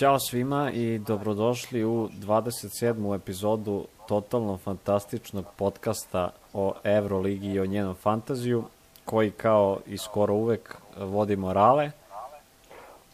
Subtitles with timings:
[0.00, 3.14] Ćao svima i dobrodošli u 27.
[3.14, 8.64] epizodu totalno fantastičnog podcasta o Euroligi i o njenom fantaziju,
[9.04, 11.90] koji kao i skoro uvek vodi morale.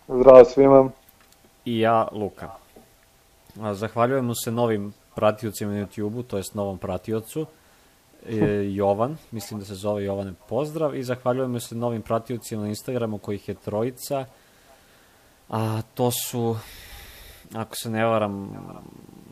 [0.08, 0.90] Zdravo svima.
[1.64, 2.50] I ja, Luka.
[3.72, 7.46] Zahvaljujemo se novim pratiocima na YouTube-u, to jest novom pratiocu,
[8.28, 8.36] e,
[8.74, 13.48] Jovan, mislim da se zove Jovane Pozdrav, i zahvaljujemo se novim pratiocima na Instagramu, kojih
[13.48, 14.24] je trojica,
[15.48, 16.56] a to su,
[17.54, 18.50] ako se ne varam,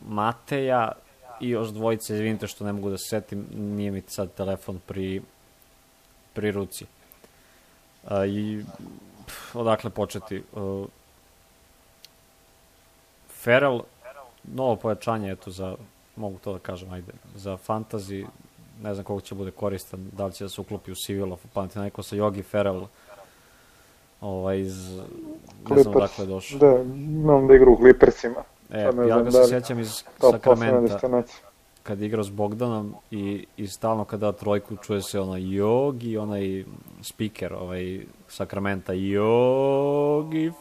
[0.07, 0.91] Mateja
[1.39, 5.21] i još dvojice, izvinite što ne mogu da se setim, nije mi sad telefon pri,
[6.33, 6.85] pri ruci.
[8.07, 8.63] A, I
[9.25, 10.43] pff, odakle početi?
[10.53, 10.85] Uh,
[13.29, 13.81] Feral,
[14.43, 15.75] novo pojačanje, eto, za,
[16.15, 18.25] mogu to da kažem, ajde, za fantasy,
[18.81, 20.95] ne znam koliko će bude koristan, da li će da se uklopi u
[21.53, 22.87] pamati neko sa Yogi Feral,
[24.21, 24.99] ovaj, iz,
[25.69, 26.59] ne znam odakle je došao.
[26.59, 26.81] Da,
[27.21, 28.43] imam da igru u Clippersima.
[28.71, 31.21] E, Sad ne ja ga da se sjećam iz Sakramenta,
[31.83, 36.63] kad igrao s Bogdanom i, i stalno kada da trojku čuje se onaj Yogi, onaj
[37.01, 40.51] speaker, ovaj Sakramenta, Yogi.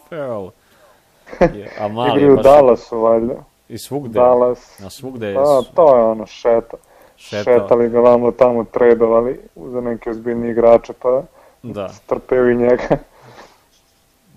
[1.55, 3.35] Je- A mali Igraju u Dallasu, valjda.
[3.69, 4.79] i svugde, Dallas.
[4.79, 6.77] na svugde je Pa, to je ono, šeta.
[7.17, 7.43] šetao.
[7.45, 11.23] Šetali ga vamo tamo, tradovali za neke ozbiljni igrače, pa
[11.63, 12.97] Da, strpeo i njega.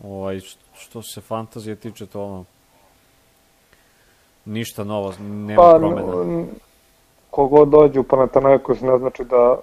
[0.08, 0.40] Ovaj,
[0.76, 2.46] što se fantazije tiče, to ono,
[4.46, 6.46] ništa novo, nema Pa, promena.
[7.30, 9.58] kogod dođe u Panathinaikos ne znači da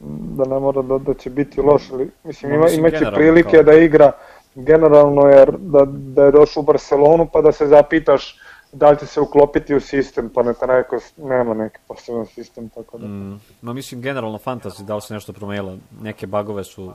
[0.00, 3.50] da ne mora da, da će biti loš, ali mislim Ma, ima, mislim, imaće prilike
[3.50, 4.12] kao- da igra
[4.54, 8.38] generalno jer da, da je došao u Barcelonu pa da se zapitaš
[8.72, 13.06] da li će se uklopiti u sistem, Panathinaikos nema neki poseban sistem, tako da.
[13.06, 16.92] Mm, no mislim generalno fantasy, da li se nešto promenilo, neke bagove su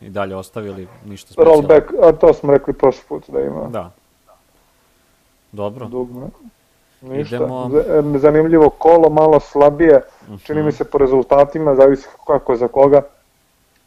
[0.00, 1.52] i dalje ostavili, ništa specijalno.
[1.52, 3.90] Rollback, a to smo rekli prošli put da ima Da.
[5.52, 5.86] Dobro.
[5.86, 6.26] dugme.
[7.00, 7.36] Ništa.
[7.36, 7.70] Idemo-
[8.12, 10.00] Z- Zanimljivo kolo, malo slabije,
[10.38, 10.66] čini Mhm.
[10.66, 13.02] mi se po rezultatima, zavisi kako za koga,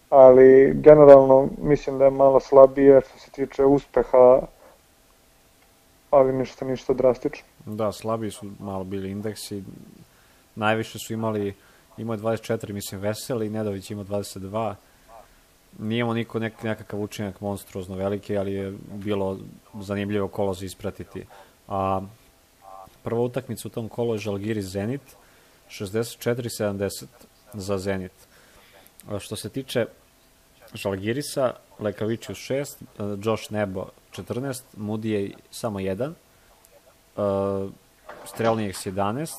[0.09, 4.39] ali generalno mislim da je malo slabije što se tiče uspeha,
[6.11, 7.47] ali ništa, ništa drastično.
[7.65, 9.63] Da, slabiji su malo bili indeksi.
[10.55, 11.53] Najviše su imali,
[11.97, 14.75] imao je 24, mislim, Veseli, Nedović ima 22.
[15.79, 19.39] Nije imao niko nek, nekakav učinak monstruozno veliki, ali je bilo
[19.79, 21.25] zanimljivo kolo za ispratiti.
[21.67, 22.01] A
[23.03, 25.01] prva utakmica u tom kolu je Žalgiris Zenit,
[25.69, 27.05] 64-70
[27.53, 28.11] za Zenit.
[29.09, 29.85] A što se tiče
[30.73, 32.75] Žalgirisa, Lekaviću 6,
[33.23, 36.13] Josh Nebo 14, Mudije samo 1,
[37.15, 37.71] uh,
[38.25, 39.35] Strelnijeg s 11,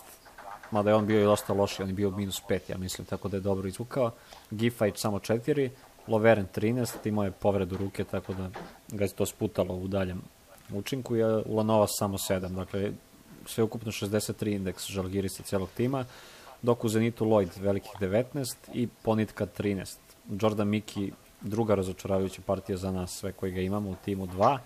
[0.71, 3.29] mada je on bio i dosta loši, on je bio minus 5, ja mislim, tako
[3.29, 4.11] da je dobro izvukao.
[4.51, 5.71] Gifajć samo 4,
[6.07, 8.51] Loveren 13, imao je povredu ruke, tako da
[8.89, 10.23] ga je to sputalo u daljem
[10.73, 12.93] učinku, i Ulanova samo 7, dakle,
[13.47, 16.05] sve ukupno 63 indeks Žalgirisa celog tima,
[16.63, 19.97] dok u Zenitu Lloyd velikih 19 i Ponitka 13.
[20.41, 24.59] Jordan Miki druga razočaravajuća partija za nas, sve koji ga imamo u timu 2,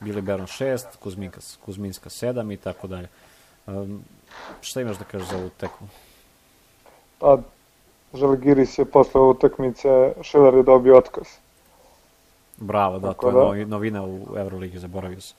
[0.00, 3.08] Billy Baron 6, Kuzminka, Kuzminska 7 i tako dalje.
[3.66, 4.04] Um,
[4.60, 5.88] šta imaš da kažeš za ovu tekmu?
[7.18, 7.38] Pa,
[8.16, 9.88] Žalgiris je posle utakmice,
[10.22, 11.26] Šiler je dobio otkaz.
[12.56, 13.40] Bravo, da, Tako to je da.
[13.40, 15.36] novi, novina u Euroligi, zaboravio sam.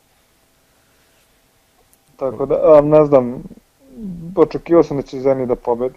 [2.18, 3.44] Tako da, a, ne znam,
[4.36, 5.96] očekivao sam da će Zeni da pobedi.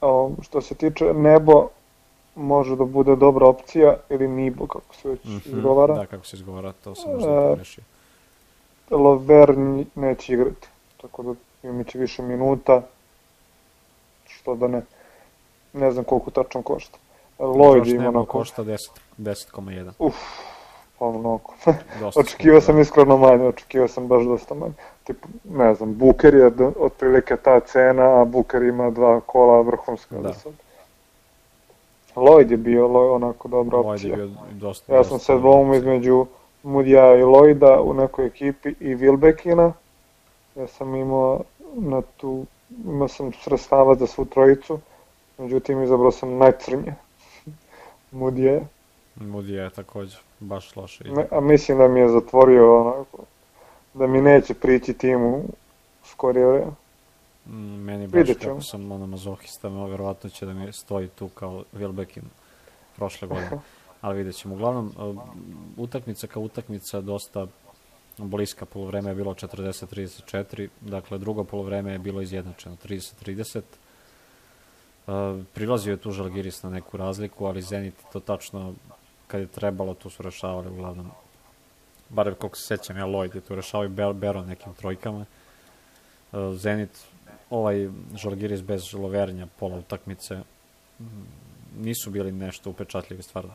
[0.00, 1.68] A, što se tiče Nebo,
[2.36, 5.94] može da bude dobra opcija, ili Nibo, kako se već Mhm, izgovara.
[5.94, 7.82] Da, kako se izgovara, to sam možda E.
[8.90, 9.54] Lover
[9.94, 10.68] neće igrati,
[11.00, 12.82] tako da imaće više minuta,
[14.28, 14.82] što da ne,
[15.72, 16.98] ne znam koliko tačno košta.
[17.38, 19.90] Lloyd ima onako, košta 10, 10,1.
[19.98, 20.14] uf,
[20.98, 21.52] pa mnogo.
[22.00, 24.72] Dosta očekivao sam iskreno manje, očekivao sam baš dosta manje.
[25.04, 30.16] Tipo, ne znam, Buker je otprilike ta cena, a Buker ima dva kola vrhunska.
[30.16, 30.34] Da.
[30.34, 30.52] Sad.
[32.14, 34.10] Lloyd je bio Lloyd onako dobra Lloyd opcija.
[34.10, 34.94] je bio dosta...
[34.94, 35.76] Ja sam se opcija.
[35.76, 36.26] između
[36.62, 39.72] Mudija i Lloyda u nekoj ekipi i Wilbekina.
[40.56, 41.40] Ja sam imao
[41.74, 42.44] na tu,
[42.84, 44.78] imao sam sredstava za svu trojicu,
[45.38, 46.94] međutim izabrao sam najcrnje.
[48.12, 48.66] Mudije,
[49.20, 51.04] Moody je takođe baš loše.
[51.04, 53.18] Me- a mislim da mi je zatvorio onako,
[53.94, 55.42] da mi neće prići tim u
[56.04, 56.72] skorije vreme.
[57.46, 61.28] Mm, Meni baš Vidjet kako sam ono mazohista, no, verovatno će da mi stoji tu
[61.28, 62.22] kao Wilbekin
[62.96, 63.58] prošle godine.
[64.00, 64.54] Ali vidjet ćemo.
[64.54, 65.16] Uglavnom, uh,
[65.76, 67.46] utakmica kao utakmica dosta
[68.18, 73.60] bliska polovreme je bilo 40-34, dakle drugo polovreme je bilo izjednačeno 30-30.
[75.54, 78.74] Prilazio je tu Žalgiris na neku razliku, ali Zenit to tačno
[79.26, 81.10] kad je trebalo, tu su rešavali uglavnom
[82.08, 85.24] barem koliko se sećam, ja Lloyd je tu rešao i Ber Beron nekim trojkama.
[86.52, 86.90] Zenit,
[87.50, 90.40] ovaj Žalgiris bez Lovernja, pola utakmice,
[91.78, 93.54] nisu bili nešto upečatljivi stvarno.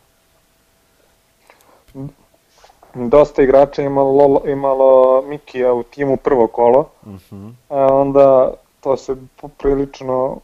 [2.93, 7.53] Dosta igrača imalo, imalo Mikija u timu prvo kolo, Uh -huh.
[7.69, 10.39] a onda to se poprilično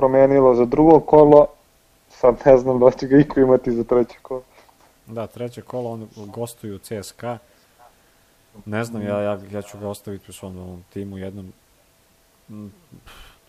[0.00, 1.46] promenilo za drugo kolo,
[2.08, 4.42] sad ne znam da će ga iko imati za treće kolo.
[5.06, 7.38] Da, treće kolo, on gostuju CSKA.
[8.64, 11.52] Ne znam, ja, ja, ja ću ga ostaviti u svom ovom timu jednom.
[12.48, 12.68] Mm,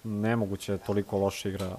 [0.04, 1.76] Nemoguće toliko loše igra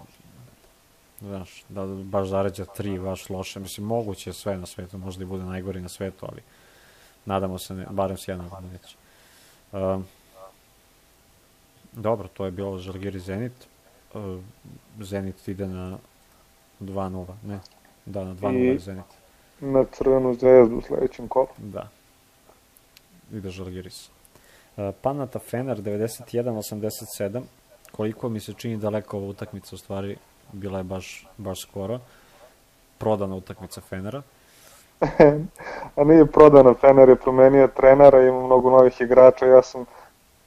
[1.20, 3.60] znaš, da baš zaređa tri baš loše.
[3.60, 6.42] Mislim, moguće je sve na svetu, možda i bude najgori na svetu, ali
[7.24, 8.96] nadamo se, ne, barem se ja nadam da neće.
[9.72, 10.06] Um,
[11.92, 13.71] dobro, to je bilo Žalgiri Zenit.
[14.14, 14.40] Uh,
[15.00, 15.98] Zenit ide na
[16.80, 17.58] 2-0, ne?
[18.06, 19.04] Da, na 2-0 je I- Zenit.
[19.60, 21.46] Na crvenu zvezdu u sledećem kolu.
[21.58, 21.88] Da.
[23.32, 24.10] Ide Žalgiris.
[24.76, 27.42] Uh, Panata Fener 91-87.
[27.92, 30.16] Koliko mi se čini daleko ova utakmica u stvari
[30.52, 32.00] bila je baš, baš skoro.
[32.98, 34.22] Prodana utakmica Fenera.
[35.96, 39.84] A nije prodano, Fener je promenio trenera, ima mnogo novih igrača, ja sam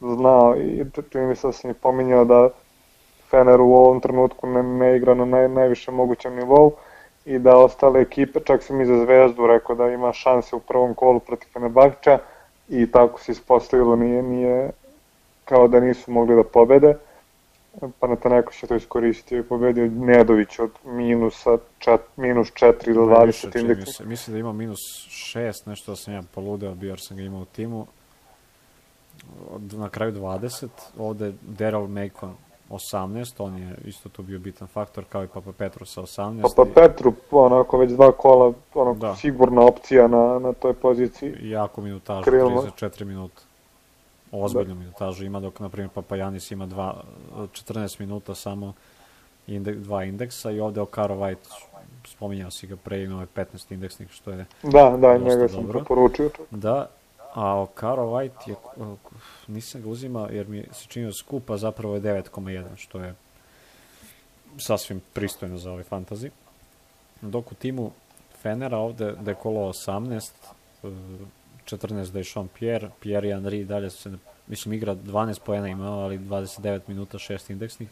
[0.01, 2.49] znao i čini mi se da sam i pominjao da
[3.35, 6.71] Fener u ovom trenutku ne, ne igra na naj, najvišem mogućem nivou
[7.25, 10.93] i da ostale ekipe, čak sam i za Zvezdu rekao da ima šanse u prvom
[10.93, 12.19] kolu protiv Fenerbahča
[12.69, 14.71] i tako se ispostavilo, nije, nije
[15.45, 16.95] kao da nisu mogli da pobede.
[17.99, 23.47] Panathinaikos je to iskoristio i pobedio Nedović od minusa čet, minus 4 do Ma, više,
[23.47, 24.03] 20 čini mi indeksa.
[24.03, 24.79] Mislim da ima minus
[25.09, 27.87] 6, nešto da sam ja poludeo, bio jer sam ga imao u timu.
[29.51, 30.67] Od- Na kraju 20,
[30.97, 32.35] ovde Daryl Macon
[32.69, 36.41] 18, on je isto tu bio bitan faktor, kao i Papa Petru sa 18.
[36.41, 39.15] Pa, pa Petru, onako već dva kola, onako Da.
[39.15, 41.33] sigurna opcija na, na toj poziciji.
[41.41, 42.61] jako minutažu, Krilno.
[42.79, 43.41] 34 minuta.
[44.31, 44.79] Ozbiljnu da.
[44.79, 47.03] minutažu ima, dok, na primjer, Papajanis ima dva,
[47.35, 48.73] 14 minuta samo
[49.47, 51.49] indek, dva indeksa i ovde Okaro White,
[52.07, 55.79] spominjao si ga pre, imao je 15 indeksnih, što je Da, da, njega sam dobro.
[55.79, 56.29] preporučio.
[56.29, 56.45] čak.
[56.51, 56.89] Da,
[57.35, 58.55] a Okaro White je,
[59.47, 63.15] nisam ga uzima jer mi se činio skup, a zapravo je 9,1, što je
[64.57, 66.29] sasvim pristojno za ovaj fantasy.
[67.21, 67.91] Dok u timu
[68.41, 70.31] Fenera ovde da je kolo 18,
[70.83, 70.87] e,
[71.65, 74.11] 14 da je Sean Pierre, Pierre i Henry dalje se,
[74.47, 77.89] mislim, igra 12 poena imao, ali 29 minuta, 6 indeksnih.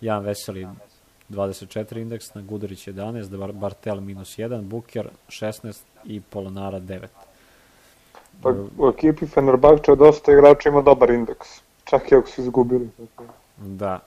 [0.00, 0.68] Jan Veseli
[1.28, 7.06] 24 indeksna, Gudurić 11, Bar- Bartel minus 1, Buker 16 i Polonara 9.
[8.42, 11.48] Pa, u ekipi Fenerbahča dosta igrača ima dobar indeks.
[11.84, 12.90] Čak i ako su izgubili.
[13.56, 13.98] Da.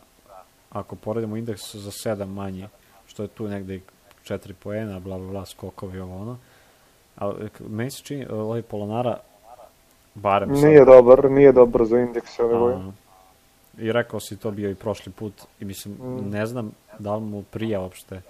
[0.72, 2.68] Ako poredimo indeks za 7 manje,
[3.08, 3.82] što je tu negde i
[4.24, 6.38] 4 poena, bla bla bla, skokovi ovo ono.
[7.16, 9.18] Ali k- meni se čini, ovaj Polonara,
[10.16, 12.86] barem sad, Nije dobar, nije dobar za indeks ove godine.
[12.86, 12.92] a,
[13.78, 16.30] i rekao si to bio i prošli put, i mislim, Mm.
[16.30, 18.22] ne znam da li mu prija uopšte.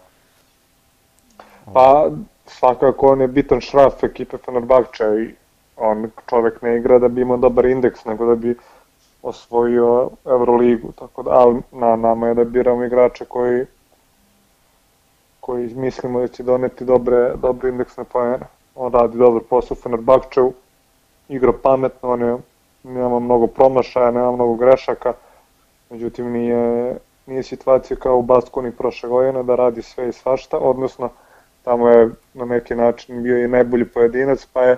[1.65, 2.09] Pa,
[2.47, 5.35] svakako on je bitan šraf ekipe Fenerbahča i
[5.79, 8.55] on čovek ne igra da bi imao dobar indeks, nego da bi
[9.21, 13.65] osvojio Euroligu, tako da, ali na nama je da biramo igrače koji
[15.49, 18.45] koji mislimo da će doneti dobre, dobre indeksne poene.
[18.75, 20.53] On radi dobar posao u Fenerbahčevu,
[21.29, 22.37] igra pametno, on je,
[22.83, 25.13] nema mnogo promašaja, nema mnogo grešaka,
[25.89, 31.09] međutim nije, nije situacija kao u Baskoni prošle godine da radi sve i svašta, odnosno
[31.63, 34.77] tamo je na neki način bio i najbolji pojedinac, pa je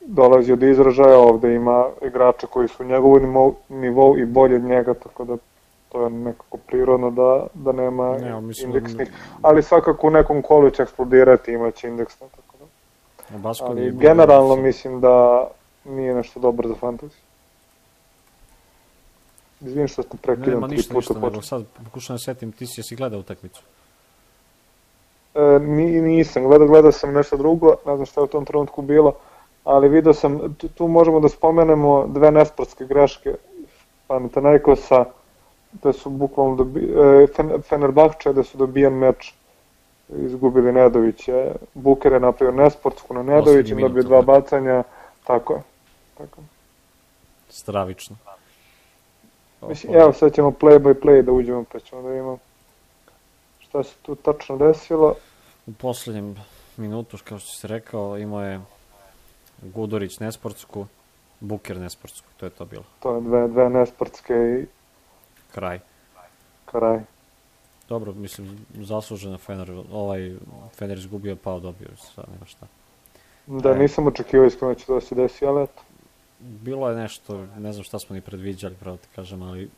[0.00, 4.62] dolazio do izražaja, ovde ima igrača koji su u njegovu nivou, nivou i bolje od
[4.62, 5.36] njega, tako da
[5.88, 9.12] to je nekako prirodno da, da nema Ne, mislim, indeksnih,
[9.42, 13.52] ali svakako u nekom kolu će eksplodirati, imaće indeksne, tako da.
[13.60, 15.46] Ali generalno dobar- mislim da
[15.84, 17.16] nije nešto dobro za fantasy.
[19.60, 22.66] Izvinim što Ne, prekidam ma tri ništa, puta ništa, nego sad pokušam da setim, ti
[22.66, 23.62] si jesi gledao utakmicu.
[25.34, 28.82] E, ni, nisam, gledao, gledao sam nešto drugo, ne znam šta je u tom trenutku
[28.82, 29.12] bilo,
[29.68, 33.34] ali video sam, tu, tu možemo da spomenemo dve nesportske greške
[34.06, 35.04] Panathinaikosa,
[35.72, 39.34] da su bukvalno dobi, e, Fen, Fenerbahče da su dobijan meč
[40.08, 41.52] izgubili Nedovića.
[41.74, 44.82] Buker je napravio nesportsku na Nedovića, minut, dobio dva bacanja,
[45.24, 45.62] tako je.
[46.18, 46.42] Tako.
[47.48, 48.16] Stravično.
[49.68, 52.38] Mislim, evo sad ćemo play by play da uđemo pa ćemo da imamo
[53.58, 55.14] šta se tu tačno desilo.
[55.66, 56.36] U poslednjem
[56.76, 58.60] minutu, kao što si rekao, imao je
[59.62, 60.86] Gudurić nesportsku,
[61.40, 62.84] Buker nesportsku, to je to bilo.
[63.00, 64.66] To je dve, dve nesportske i
[65.54, 65.80] Kraj.
[66.64, 67.00] kraj.
[67.88, 70.36] Dobro, mislim, zasluženo Fener, ovaj
[70.74, 72.66] Fener izgubio, pao dobio, sad nema šta.
[73.46, 73.78] Da, E.
[73.78, 75.82] nisam očekivao iskreno da će to se desi, ali eto.
[76.40, 79.70] Bilo je nešto, ne znam šta smo ni predviđali, pravo ti kažem, ali...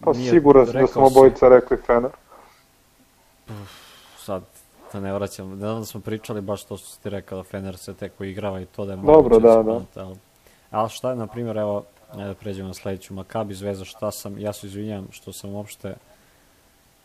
[0.00, 2.10] Pa siguran sam da smo obojica rekli Fener.
[4.18, 4.42] sad
[4.92, 7.94] da ne vraćam, da smo pričali baš to što si ti rekao da Fener se
[7.94, 9.80] tek uigrava i to da je Dobro, da, da.
[9.96, 10.16] Ali,
[10.70, 14.38] ali šta je, na primjer, evo, ajde da pređemo na sledeću, Makabi Zvezda, šta sam,
[14.38, 15.94] ja se izvinjam što sam uopšte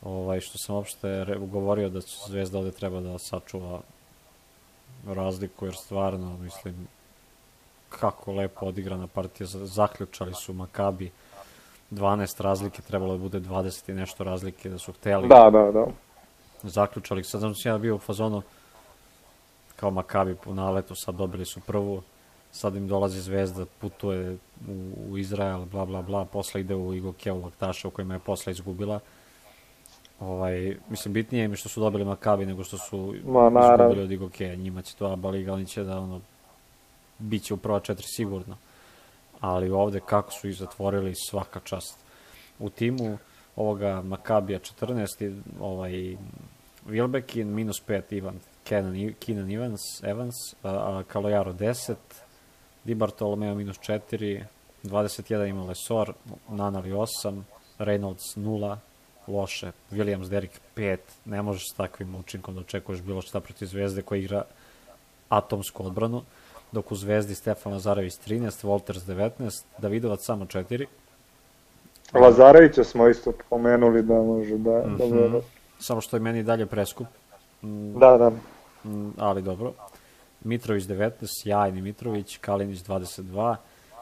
[0.01, 3.79] ovaj, što sam uopšte govorio da će Zvezda ovde treba da sačuva
[5.07, 6.87] razliku, jer stvarno, mislim,
[7.89, 11.11] kako lepo odigrana partija, za- zaključali su Makabi
[11.91, 15.85] 12 razlike, trebalo da bude 20 i nešto razlike, da su hteli Da, da, da.
[16.69, 17.23] Zaključali.
[17.23, 18.41] Sad da sam ja bio u fazonu
[19.75, 22.01] kao Makabi po naletu, sad dobili su prvu,
[22.51, 27.41] sad im dolazi zvezda, putuje u, u Izrael, bla bla bla, posle ide u Igokeu
[27.41, 28.99] Laktaša u kojima je posle izgubila.
[30.19, 34.11] Ovaj, mislim, bitnije im je što su dobili Makabi nego što su Ma, izgubili od
[34.11, 34.55] Igokeja.
[34.55, 36.21] Njima će to Aba Liga, oni će da ono,
[37.19, 38.57] bit će u prva četiri sigurno.
[39.39, 41.97] Ali ovde kako su ih zatvorili svaka čast.
[42.59, 43.17] U timu
[43.55, 46.17] ovoga Makabija 14, i, ovaj,
[46.87, 51.95] Wilbekin minus 5, Ivan, Kenan, Keenan Evans, Evans a Kalojaro 10,
[52.83, 54.45] Di Bartolomeo minus 4,
[54.83, 56.13] 21 ima Lesor,
[56.49, 57.41] Nanali 8,
[57.79, 58.77] Reynolds 0,
[59.27, 64.01] loše, Williams Derrick 5, ne možeš s takvim učinkom da očekuješ bilo šta protiv Zvezde
[64.01, 64.43] koja igra
[65.29, 66.21] atomsku odbranu,
[66.71, 70.85] dok u Zvezdi Stefan Lazarević 13, Wolters 19, Davidovac samo 4,
[72.13, 75.35] Lazarevića smo isto pomenuli da može da, da Mhm.
[75.79, 77.07] Samo što je meni dalje preskup,
[77.63, 78.29] mm, Da, da.
[78.89, 79.73] Mm, ali dobro.
[80.43, 81.11] Mitrović 19,
[81.43, 83.55] sjajni Mitrović, Kalinić 22,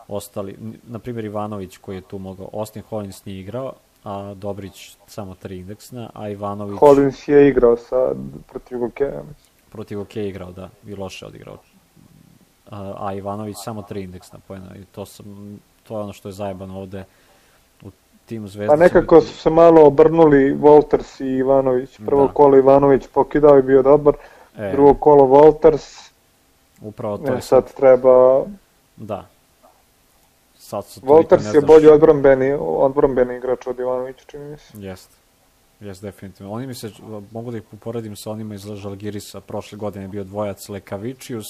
[0.08, 5.36] ostali, na primjer Ivanović koji je tu mogao, Austin Hollins nije igrao, a Dobrić samo
[5.44, 8.15] 3 indeksna, a Ivanović Collins je igrao sa,
[8.50, 9.36] protiv Gokeja, mislim.
[9.72, 11.58] protiv OK igrao, da, i loše odigrao.
[12.70, 16.34] A, a Ivanović samo 3 indeksna poena i to, sam, to je ono što je
[16.34, 17.05] zajebano ovde u
[18.25, 18.74] timu Zvezda.
[18.74, 22.00] Pa nekako su se malo obrnuli Wolters i Ivanović.
[22.05, 22.34] Prvo Da.
[22.34, 24.13] kolo Ivanović pokidao i bio dobar,
[24.58, 26.12] e, drugo kolo Wolters,
[26.82, 28.46] upravo to e, sad treba...
[28.98, 29.27] Da.
[30.58, 34.74] Sad su Wolters je bolji odbrambeni, odbrambeni igrač od Ivanovića, čini mi se.
[34.77, 35.10] Jest.
[35.79, 36.51] Jest, definitivno.
[36.51, 36.91] Oni mi se,
[37.32, 39.41] mogu da ih uporedim sa onima iz Žalgirisa.
[39.41, 41.46] Prošle godine je bio dvojac Lekavičius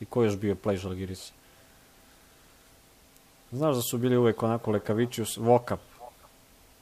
[0.00, 1.32] i ko je još bio play Žalgirisa?
[3.52, 5.80] Znaš da su bili uvek onako Lekavičius, Vokap.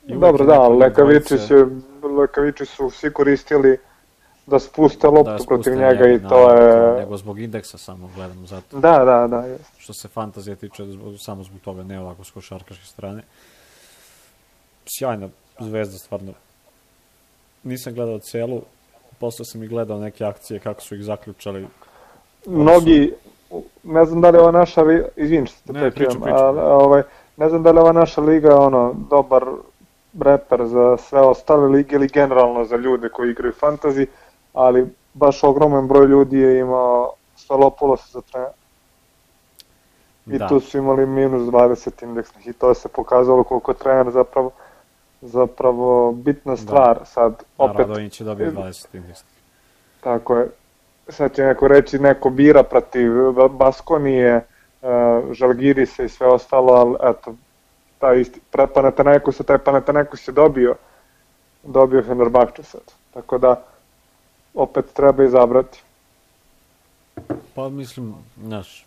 [0.05, 1.67] Dobro, da, dvojice- je,
[2.13, 3.79] Lekavići su svi koristili
[4.47, 6.95] da spuste loptu spuste protiv njega i to je...
[6.95, 8.79] Nego zbog indeksa samo gledam zato.
[8.79, 9.71] Da, da, da, jest.
[9.79, 13.23] Što se fantazije tiče, zbog, samo zbog toga, ne ovako s košarkaške strane.
[14.89, 15.29] Sjajna
[15.61, 16.33] zvezda, stvarno.
[17.63, 18.63] Nisam gledao celu,
[19.19, 21.67] posle sam i gledao neke akcije kako su ih zaključali.
[22.47, 23.13] Mnogi,
[23.83, 26.41] ne znam da li je ova naša, li- izvin što te Ne, prekidam, pričaj, pričaj.
[26.41, 27.03] a- a ovaj,
[27.37, 29.45] ne znam da li je ova naša liga ono, dobar
[30.21, 34.07] reper za sve ostale lige ili generalno za ljude koji igraju fantasy,
[34.53, 38.51] ali baš ogroman broj ljudi je imao Stalopulosa za trener.
[40.27, 44.51] I da, tu su imali minus 20 indeksnih i to se pokazalo koliko trener zapravo
[45.23, 49.21] zapravo bitna stvar sad a opet Radonjić će dobiti 20 indeks.
[50.01, 50.49] Tako je.
[51.09, 53.13] Sad će neko reći, neko bira protiv
[53.51, 54.89] Baskonije, uh,
[55.33, 57.35] Žalgirisa i sve ostalo, ali eto,
[58.01, 60.75] taj isti, pre Panathinaikos, taj Panathinaikos je dobio,
[61.65, 62.81] dobio Fenerbahče sad.
[63.15, 63.63] Tako da,
[64.55, 65.83] opet treba izabrati.
[67.55, 68.87] Pa mislim, znaš,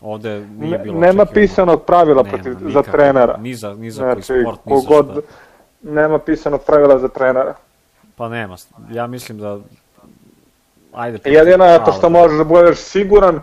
[0.00, 1.30] ovde nije Ne, bilo nema očekivano.
[1.32, 2.90] pisanog pravila Nema, protiv, za nikako.
[2.90, 3.36] trenera.
[3.36, 5.20] Ni za, ni za koji Znači, sport, ni za šta.
[5.82, 7.54] nema pisanog pravila za trenera.
[8.16, 8.56] Pa nema,
[8.90, 9.58] ja mislim da
[10.92, 11.18] ajde.
[11.26, 13.40] Jedino je to što možeš da budeš siguran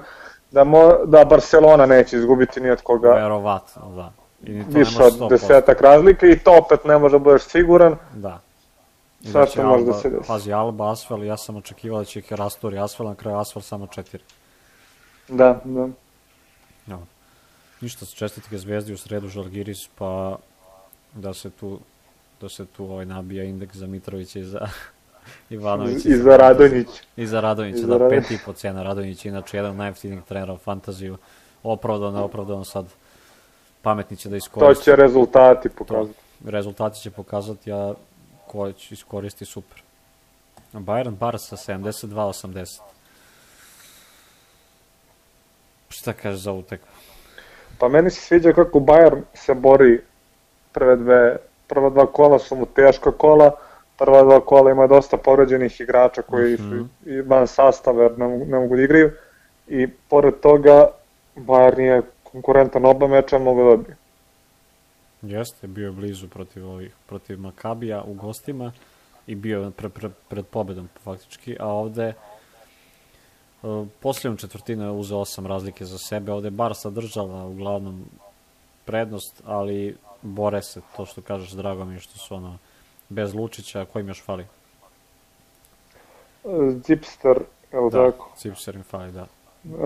[0.56, 3.10] da, mo, da Barcelona neće izgubiti ni od koga.
[3.10, 4.12] Verovatno, da.
[4.44, 5.30] I to više od 100%.
[5.30, 7.96] desetak razlike i to opet ne može da budeš siguran.
[8.14, 8.40] Da.
[9.22, 10.28] I Svašta će može da se desi.
[10.28, 13.88] Pazi, Alba, Asfel, ja sam očekivao da će ih rasturi Asfel, na kraju Asfel samo
[13.88, 14.24] četiri.
[15.28, 15.88] Da, da.
[16.86, 17.00] No.
[17.82, 20.38] Ništa, čestitke Zvezdi u sredu Žalgiris, pa
[21.14, 21.80] da se tu
[22.42, 24.68] da se tu ovaj nabija indeks za Mitrovića i za
[25.50, 26.10] Ivanovića.
[26.10, 26.12] I.
[26.12, 28.28] I za Radonjića, I za da, Radonjić.
[28.28, 31.18] pet i po cena Radonjić, inače jedan od najjeftinijih trenera u fantaziju.
[31.64, 32.86] Opravdano, neopravdano sad
[33.82, 34.84] pametni će da To iskoristi.
[34.84, 36.20] će rezultati pokazati.
[36.46, 37.94] Rezultati će pokazati, a
[38.48, 39.82] ko će iskoristi super.
[40.74, 42.80] Bayern Barca 72-80.
[45.90, 46.88] Šta kažeš za ovu tekmu?
[47.80, 50.02] Pa meni se sviđa kako Bayern se bori
[50.72, 53.56] prve dve, prva dva kola su mu teška kola,
[53.98, 56.84] prva dva kola ima dosta povređenih igrača koji su Mhm.
[57.06, 59.12] i van sastava jer ne ne mogu da igraju
[59.68, 60.88] i pored toga
[61.36, 63.96] Bayern je konkurentan oba meča mogu da dobije.
[65.22, 68.72] Jeste, bio je blizu protiv ovih, protiv Makabija u gostima
[69.28, 72.14] i bio je pre, pre, pred pobedom faktički, a ovde
[73.64, 78.06] uh, posljednom četvrtinu je uzeo osam razlike za sebe, ovde je Barsa držala uglavnom
[78.86, 82.58] prednost, ali bore se, to što kažeš, drago mi je što su ono,
[83.10, 84.46] bez Lučića, ko im još fali?
[86.86, 87.40] Zipster,
[87.74, 88.32] je li Da, tako?
[88.38, 89.28] Cipser im fali, da.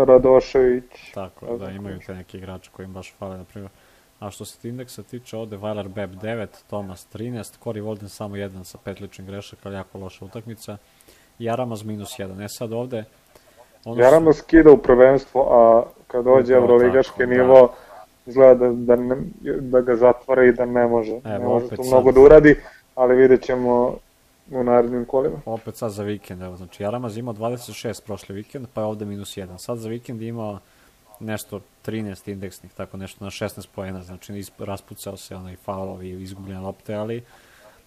[0.05, 1.11] Radošević.
[1.13, 3.71] Tako, Ne da, imaju te neki igrači koji im baš fale, na primjer.
[4.19, 8.63] A što se indeksa tiče, ovde Weiler Beb 9, Thomas 13, Cory Walden samo 1
[8.63, 10.77] sa pet ličnih grešaka, ali jako loša utakmica.
[11.39, 11.49] I
[11.85, 12.43] minus 1.
[12.43, 13.03] E sad ovde...
[13.85, 17.25] Ono Jaramo skida u prvenstvo, a kad dođe Upravo Evroligaški da.
[17.25, 17.73] nivo,
[18.25, 19.15] izgleda da, da, ne,
[19.59, 21.19] da ga zatvara i da ne može.
[21.23, 21.91] ne Evo, može opet tu sad.
[21.93, 22.55] mnogo da uradi,
[22.99, 23.97] ali vidjet ćemo
[24.51, 25.37] u narednim kolima.
[25.45, 29.37] opet sad za vikend, evo, znači Jaramaz imao 26 prošli vikend, pa je ovde minus
[29.37, 29.57] 1.
[29.57, 30.59] Sad za vikend je imao
[31.19, 36.95] nešto 13 indeksnih, tako nešto na 16 poena, znači raspucao se onaj faulovi izgubljene lopte,
[36.95, 37.23] ali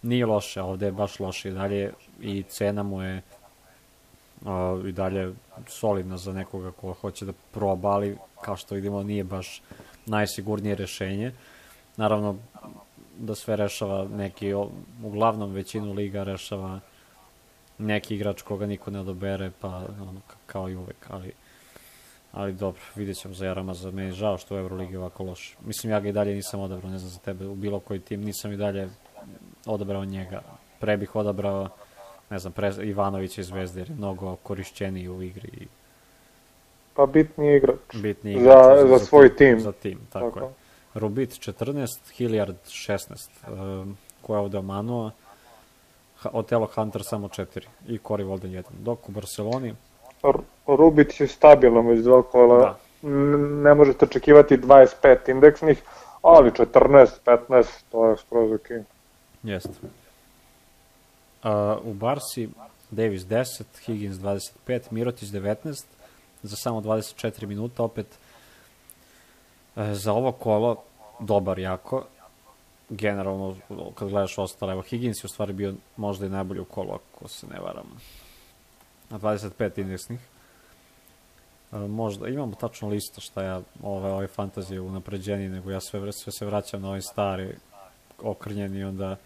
[0.03, 3.23] nije loše, ovde je baš loše i dalje i cena mu je
[4.41, 5.33] uh, i dalje
[5.67, 9.63] solidna za nekoga ko hoće da proba, ali kao što vidimo nije baš
[10.07, 11.33] najsigurnije rešenje.
[11.97, 12.37] Naravno,
[13.23, 14.55] da sve rešava neki,
[15.05, 16.81] uglavnom većinu liga rešava
[17.79, 21.33] neki igrač koga niko ne odobere, pa ono, ka- kao i uvek, ali
[22.33, 25.57] ali dobro, vidjet ćemo za Jarama, za meni žao što u Euroligi ovako loš.
[25.65, 28.21] Mislim, ja ga i dalje nisam odabrao, ne znam za tebe, u bilo koji tim
[28.21, 28.89] nisam i dalje
[29.67, 30.43] odabrao njega.
[30.81, 31.69] Pre bih odabrao,
[32.31, 35.67] ne znam, pre, Ivanovića iz Zvezde, jer je mnogo korišćeniji u igri i
[36.95, 37.77] Pa bitni igrač.
[37.95, 39.61] bitniji Za- igrač za svoj tim.
[39.61, 40.41] Za tim, tako, Tako.
[40.41, 40.51] je.
[40.95, 45.11] Rubit 14, Hilliard 16, um, ko je ovde omanuo,
[46.23, 47.47] Ha- Otelo Hunter samo 4
[47.89, 48.63] i Cory Walden 1.
[48.79, 49.75] Dok u Barceloni,
[50.23, 52.59] R- Rubić je stabilan već dva kola.
[52.59, 53.09] Da.
[53.63, 55.83] Ne možete očekivati 25 indeksnih,
[56.23, 58.69] ali 14, 15, to je skroz ok.
[59.43, 59.71] jeste.
[61.45, 61.51] Uh,
[61.85, 62.49] u Barsi
[62.91, 65.85] Davis 10, Higgins 25, Mirotić 19,
[66.43, 68.07] za samo 24 minuta, opet
[69.77, 70.77] za ovo kolo
[71.21, 72.05] dobar jako,
[72.91, 73.57] generalno
[73.95, 77.29] kad gledaš ostale, evo Higgins je u stvari bio možda i najbolji u kolu, ako
[77.29, 77.87] se ne varam.
[79.11, 80.21] Na 25 indeksnih.
[81.73, 86.13] E, možda, imamo tačno lista šta ja, ove, ove fantazije u napređeniji, nego ja sve,
[86.13, 87.57] sve se vraćam na ovaj stari
[88.23, 89.17] okrnjeni onda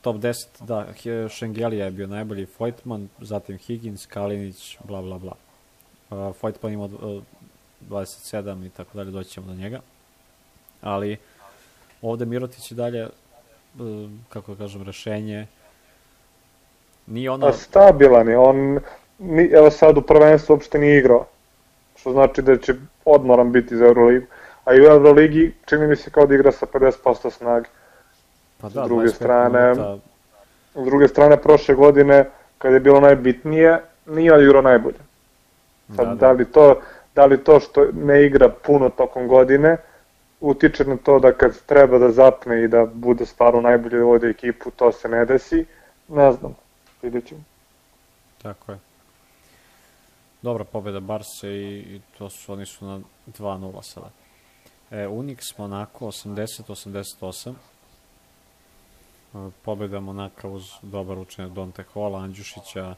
[0.00, 0.86] top 10, da,
[1.28, 5.34] Šengelija je bio najbolji, Voigtman, zatim Higgins, Kalinić, bla bla bla.
[6.10, 7.22] Uh, Voigtman imao uh,
[7.90, 9.80] 27 i tako dalje, doći ćemo do njega.
[10.80, 11.16] Ali
[12.02, 15.46] ovde Mirotić i dalje, uh, kako da kažem, rešenje.
[17.06, 17.46] Nije ono...
[17.46, 18.78] A stabilan je, on,
[19.18, 21.26] ni, evo sad u prvenstvu uopšte nije igrao.
[21.96, 24.26] Što znači da će odmoran biti za Euroligu.
[24.64, 27.68] A i u Euroligi čini mi se kao da igra sa 50% snage.
[28.60, 29.98] pa s druge strane, minuta,
[30.74, 34.98] S druge strane, prošle godine, kada je bilo najbitnije, nije odigrao najbolje.
[35.96, 36.32] Sad, da, da.
[36.32, 36.80] li to,
[37.14, 39.76] da li to što ne igra puno tokom godine,
[40.40, 44.26] utiče na to da kad treba da zapne i da bude stvarno najbolje da vodi
[44.26, 45.66] ekipu, to se ne desi,
[46.08, 46.54] ne znam,
[47.02, 47.40] vidjet ćemo.
[48.42, 48.78] Tako je.
[50.42, 53.00] Dobra pobeda Barse i, i to su, oni su na
[53.38, 54.10] 2-0 sada.
[54.90, 57.50] E, Unix, Monako, 80-88.
[59.34, 62.94] E, pobeda Monaka uz dobar učenje Donte Hola, Andjušića,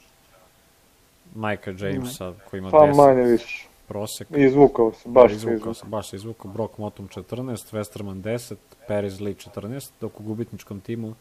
[1.34, 3.68] Majka Jamesa, koji ima Pa 10 manje više.
[3.88, 4.28] Prosek.
[4.30, 5.74] Izvukao se, baš Da, se izvukao izvukao.
[5.74, 6.50] se, baš se izvukao.
[6.50, 8.54] Brock Motum 14, Westerman 10,
[8.88, 11.14] Perez Lee 14, dok u gubitničkom timu,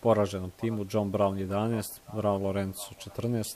[0.00, 3.54] poraženom timu, John Brown 11, Brown Lorenzo 14,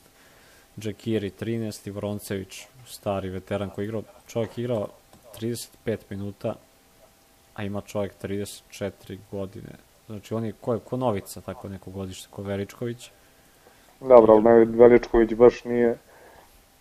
[0.78, 4.88] Džekiri 13 i Vroncević, stari veteran koji igrao, čovjek je igrao
[5.40, 6.54] 35 minuta,
[7.54, 9.72] a ima čovjek 34 godine.
[10.06, 13.10] Znači on je ko, ko novica, tako neko godište, ko Veričković.
[14.00, 15.98] Dobro, ali Veličković baš nije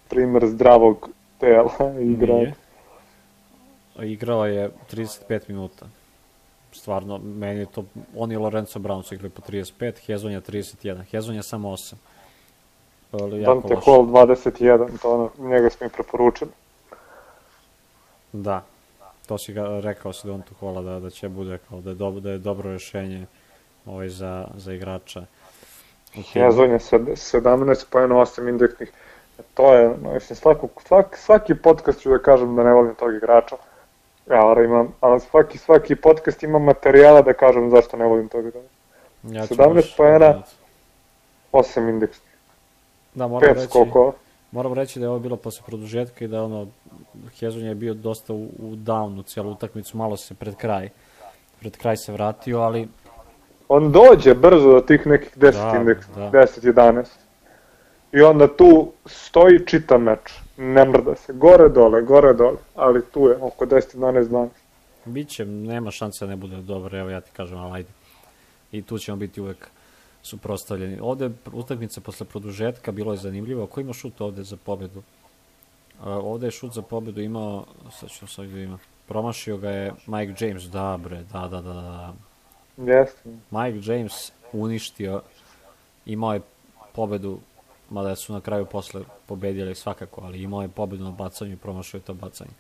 [0.10, 2.68] primer zdravog tela igrača.
[4.00, 5.86] Igrao je 35 minuta.
[6.72, 11.44] Stvarno, meni je to, on i Lorenzo Brown su igrali po 35, Hezonja 31, Hezonja
[11.44, 11.94] samo 8.
[13.12, 13.86] Ali jako Dante.
[13.86, 16.52] Hall 21, to ono, njega smo i preporučili.
[18.34, 18.64] Da,
[19.28, 22.20] to si ga, rekao si Don Tuhola da, da će bude kao da je, dobro,
[22.20, 23.26] da je dobro rešenje
[23.86, 25.26] ovaj za, za igrača.
[26.34, 28.92] Hezon je sad 17 pojena 8 indeksnih.
[29.54, 33.14] To je, no, mislim, svako, svaki, svaki podcast ću da kažem da ne volim tog
[33.16, 33.56] igrača.
[34.30, 38.46] Ja, ali, imam, ali svaki, svaki podcast ima materijala da kažem zašto ne volim tog
[38.46, 38.68] igrača.
[39.24, 40.44] Ja ću 17 baš- poena.
[41.54, 42.32] 8 indeksnih.
[43.14, 44.12] Da, moram 5 reći, skokova.
[44.52, 46.68] moram reći da je ovo bilo posle produžetka i da ono,
[47.40, 50.90] Hezonja je bio dosta u, u downu cijelu utakmicu, malo se pred kraj,
[51.60, 52.88] pred kraj se vratio, ali
[53.70, 56.22] On dođe brzo do tih nekih 10 Da, indeks, da.
[56.32, 57.06] 10, 11.
[58.12, 60.34] I onda tu stoji čita meč.
[60.58, 61.34] Ne mrda se.
[61.34, 62.58] Gore dole, gore dole.
[62.76, 64.50] Ali tu je oko 10, 11, 12.
[65.06, 67.90] Biće, nema šanse da ne bude dobro, evo ja ti kažem, ali ajde.
[68.72, 69.70] I tu ćemo biti uvek
[70.22, 71.00] suprostavljeni.
[71.02, 73.68] Ovde utakmica posle produžetka bilo je zanimljivo.
[73.68, 75.04] Ko ima šut ovde za pobedu?
[76.04, 80.64] Ovde je šut za pobedu imao, sad ću sad ima, promašio ga je Mike James,
[80.64, 82.14] da bre, da, da, da, da.
[82.78, 83.30] Jeste.
[83.52, 85.22] Mike James uništio,
[86.06, 86.42] imao je
[86.94, 87.40] pobedu,
[87.90, 91.98] mada su na kraju posle pobedili svakako, ali imao je pobedu na bacanju i promašio
[91.98, 92.52] je to bacanje.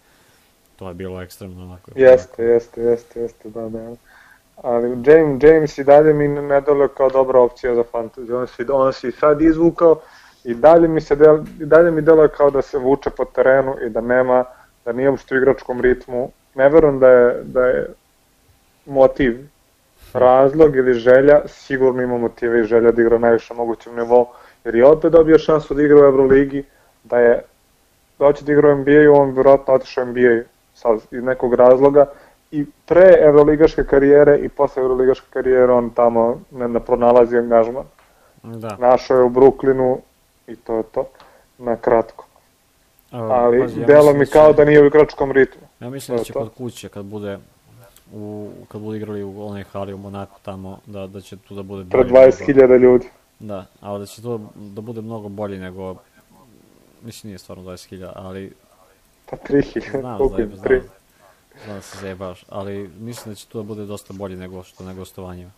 [0.76, 1.92] To je bilo ekstremno onako.
[1.96, 3.96] Jeste, jeste, jeste, jeste, da, da.
[4.56, 8.34] Ali James, James i dalje mi ne deluje kao dobra opcija za fantasy.
[8.34, 10.00] On se, on se i sad izvukao
[10.44, 13.76] i dalje mi se del, i dalje mi deluje kao da se vuče po terenu
[13.86, 14.46] i da nema,
[14.86, 16.32] da nije uopšte u igračkom ritmu.
[16.56, 17.88] Ne verujem da je, da je
[18.86, 19.48] motiv,
[20.14, 24.28] razlog ili želja, sigurno ima motive i želja da igra na najviše mogućem nivou,
[24.68, 26.64] jer je opet dobio šansu da igra u Euroligi,
[27.04, 27.44] da je
[28.20, 32.06] da hoće da igra u NBA-u, on vjerojatno otišao u NBA sad, iz nekog razloga
[32.52, 37.84] i pre evroligaške karijere i posle evroligaške karijere on tamo ne, ne pronalazi angažman.
[38.44, 38.78] Da.
[38.80, 39.98] Našao je u Brooklynu
[40.48, 41.08] i to je to,
[41.58, 42.26] na kratko.
[43.12, 45.68] A, Ali pazi, ja delo mi da kao da nije u igračkom ritmu.
[45.80, 46.40] Ja mislim da će to.
[46.40, 47.38] kod kuće kad bude
[48.14, 51.64] u, kad budu igrali u onoj hali u Monaku tamo, da, da će tu da
[51.64, 53.08] bude Pred bolje 20.000 ljudi.
[53.40, 55.96] Da, ali da će to da bude mnogo bolje nego,
[57.02, 58.54] mislim nije stvarno 20.000, ali
[59.30, 60.56] Pa 3.000, znam, koliko znam, im?
[60.56, 60.82] znam, 3.
[61.66, 64.84] znam da se zajebaš, ali mislim da će to da bude dosta bolje nego što
[64.84, 65.52] na gostovanjima.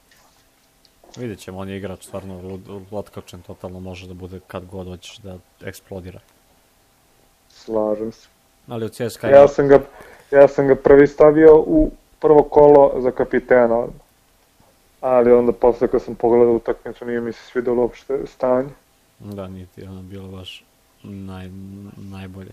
[1.17, 5.17] Vidjet ćemo, on je igrač stvarno lud- lotkačen, totalno može da bude kad god hoćeš
[5.17, 6.19] da eksplodira.
[7.49, 8.27] Slažem se.
[8.67, 9.79] Ali u CSKA Ja sam ga,
[10.31, 13.87] ja sam ga prvi stavio u prvo kolo za kapitena.
[15.01, 18.69] Ali onda posle kad sam pogledao utakmicu nije mi se svidelo uopšte stanje.
[19.19, 20.63] Da, nije ti ono bilo baš
[21.03, 21.49] naj,
[21.97, 22.51] najbolje.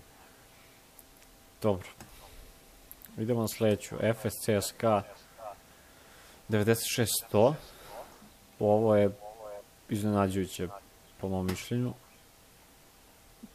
[1.61, 1.87] Dobro.
[3.17, 3.95] Idemo na sledeću.
[3.95, 5.03] FS CSKA
[6.49, 7.53] 96-100.
[8.59, 9.09] Ovo je
[9.89, 10.67] iznenađujuće
[11.21, 11.93] po mom mišljenju.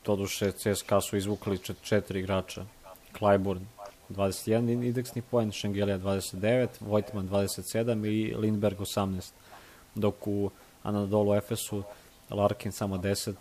[0.04, 2.64] Doduše CSKA su izvukli čet, četiri igrača.
[3.18, 3.60] Clyburn
[4.12, 9.32] 21 indeksni poen, Šengelija 29, Vojtman 27 i Lindberg 18.
[9.94, 10.50] Dok u
[10.82, 11.82] Anadolu Efesu
[12.30, 13.34] Larkin samo 10,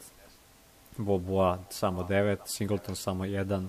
[0.97, 3.67] Boboa samo 9, Singleton samo 1,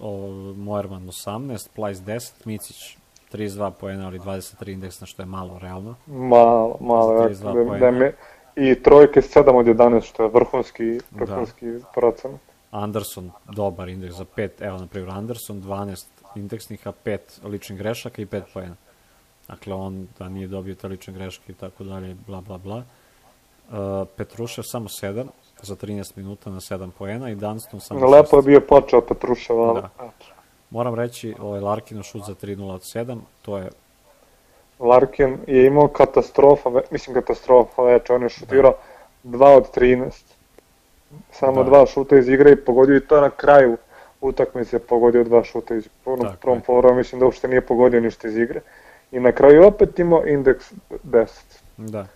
[0.00, 2.96] o, Moerman 18, Plajs 10, Micić
[3.32, 5.94] 32 poena, ali 23 indeksna, što je malo realno.
[6.06, 8.12] Malo, malo, Za jako, 32 da, da me,
[8.56, 11.24] i trojke 7 od 11, što je vrhunski, Da.
[11.24, 12.40] vrhunski procenat.
[12.70, 18.22] Anderson, dobar indeks za 5, evo na primjer Anderson, 12 indeksnih, a 5 ličnih grešaka
[18.22, 18.76] i 5 poena.
[19.48, 22.76] Dakle, on da nije dobio te lične greške i tako dalje, bla, bla, bla.
[22.76, 25.26] Uh, Petrušev samo 7
[25.62, 28.46] za 13 minuta na 7 poena i Dunston samo Lepo je 6.
[28.46, 30.10] bio počeo Petrušev, ali Da.
[30.70, 33.70] Moram reći, ovaj Larkinov šut za 3-0 od 7, to je
[34.78, 38.74] Larkin je imao katastrofa, mislim katastrofa veče, on je šutirao
[39.24, 40.10] 2 od 13.
[41.32, 41.68] Samo Da.
[41.68, 43.76] dva šuta iz igre i pogodio i to na kraju
[44.20, 48.36] utakmice pogodio dva šuta iz prvom, prvom polovremenu, mislim da uopšte nije pogodio ništa iz
[48.36, 48.60] igre.
[49.12, 50.72] I na kraju opet imao indeks
[51.04, 51.28] 10.
[51.76, 52.06] da,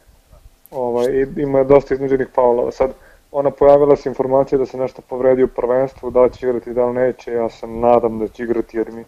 [0.71, 2.73] Ovaj, ima dosta iznuđenih faulova.
[2.73, 2.91] Sad,
[3.33, 6.87] ona pojavila se informacija da se nešto povredio u prvenstvu, da li će igrati, da
[6.87, 9.05] li neće, ja se nadam da će igrati jer mi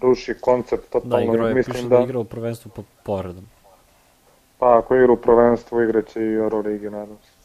[0.00, 1.32] ruši koncept da totalno.
[1.32, 3.44] igrao je, mislim piše da, da igrao u prvenstvu pod povredom.
[4.58, 7.37] pa ako igra u prvenstvu, igraće i Euroligi, nadam se.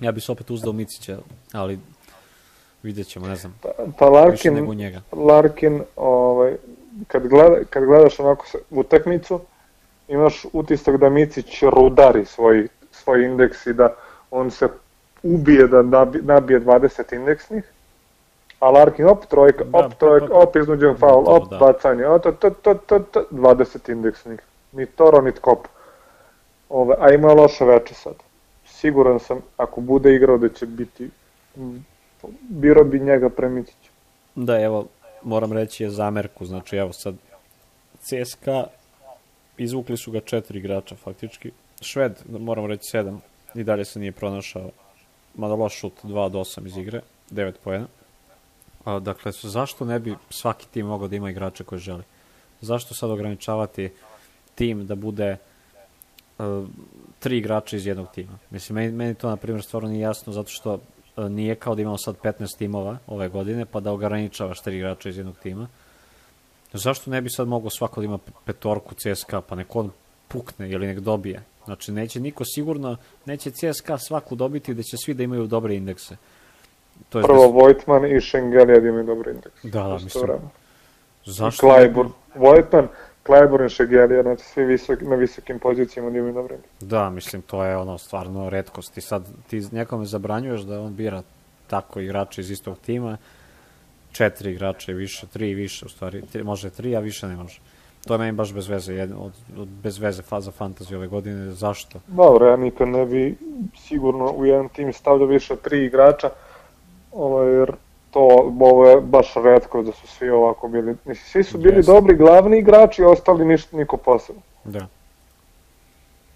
[0.00, 1.18] Ja bi se opet uzdao Micića,
[1.52, 1.78] ali
[2.82, 5.00] vidjet ćemo, ne znam, Pa, pa više nego Larkin, njega.
[5.12, 6.56] Larkin ovaj,
[7.06, 9.40] kad, gleda, kad gledaš onako utakmicu,
[10.08, 13.94] imaš utisak da Micić rudari svoj, svoj indeks i da
[14.30, 14.68] on se
[15.22, 17.64] ubije da nabi- nabije 20 indeksnih,
[18.60, 21.58] a Larkin op trojka, Da, op pa, trojka, pa, op iznuđen faul, gotovo, op da.
[21.58, 24.40] bacanje, op, to, to, to, to, to, 20 indeksnih.
[24.72, 25.68] Ni Toro, ni Kop.
[26.68, 28.14] Ove, a ima loše veče sad.
[28.84, 31.10] Siguran sam, ako bude igrao da će biti,
[31.56, 31.84] m,
[32.40, 33.90] biro bi njega pre Micića.
[34.34, 34.86] Da, evo,
[35.22, 37.14] moram reći je zamerku, znači evo sad
[38.00, 38.66] CSKA
[39.58, 41.50] izvukli su ga četiri igrača faktički.
[41.80, 43.22] Šved, moram reći sedam,
[43.54, 44.70] i dalje se nije pronašao,
[45.34, 47.86] mada loš šut, 2 od 8 iz igre, 9 poena.
[48.84, 52.02] A, dakle, zašto ne bi svaki tim mogao da ima igrače koje želi?
[52.60, 53.90] Zašto sad ograničavati
[54.54, 55.36] tim da bude
[57.18, 58.38] tri igrača iz jednog tima.
[58.50, 61.82] Mislim, meni, meni to, na primjer, stvarno nije jasno, zato što uh, nije kao da
[61.82, 65.66] imamo sad 15 timova ove godine, pa da ograničavaš tri igrača iz jednog tima.
[66.72, 69.90] Zašto ne bi sad mogao svako da ima petorku CSKA, pa neko on
[70.28, 71.42] pukne ili nek dobije?
[71.64, 76.16] Znači, neće niko sigurno, neće CSKA svaku dobiti, da će svi da imaju dobre indekse.
[77.08, 77.52] To je Prvo, da...
[77.52, 79.68] Vojtman i Šengelija da imaju dobre indekse.
[79.68, 80.24] Da, da, mislim.
[80.24, 80.48] Vreme.
[81.24, 81.60] Zašto?
[81.60, 82.08] Klajbur.
[82.34, 82.88] Vojtman,
[83.26, 86.86] Klajbor i Šengelija, znači svi visok, na visokim pozicijama imaju dobre indekse.
[86.86, 88.98] Da, mislim, to je ono stvarno redkost.
[88.98, 91.22] I sad ti nekome zabranjuješ da on bira
[91.66, 93.16] tako igrače iz istog tima,
[94.12, 97.36] četiri igrača i više, tri i više u stvari, tri, može tri, a više ne
[97.36, 97.60] može.
[98.06, 101.50] To je meni baš bez veze, jed, od, od, bez veze faza fantazije ove godine.
[101.50, 102.00] Zašto?
[102.06, 103.36] Dobro, ja nikad ne bi
[103.76, 106.30] sigurno u jedan tim stavljao više tri igrača,
[107.12, 107.72] ovaj, jer
[108.14, 110.96] to ovo je baš redko da su svi ovako bili.
[111.04, 111.86] Mislim, svi su bili yes.
[111.86, 114.42] dobri glavni igrači, a ostali ništa, niko posebno.
[114.64, 114.86] Da.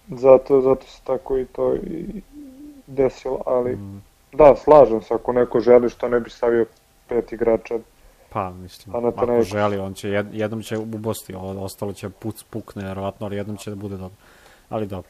[0.07, 2.21] Zato, zato se tako i to i
[2.87, 4.01] desilo, ali mm.
[4.33, 6.65] da, slažem se, ako neko želi što ne bi stavio
[7.07, 7.79] pet igrača
[8.29, 9.43] Pa, mislim, pa ako neko...
[9.43, 13.69] želi, on će, jed, jednom će ubosti, ostalo će puc, pukne, verovatno, ali jednom će
[13.69, 14.17] da bude dobro.
[14.69, 15.09] Ali dobro.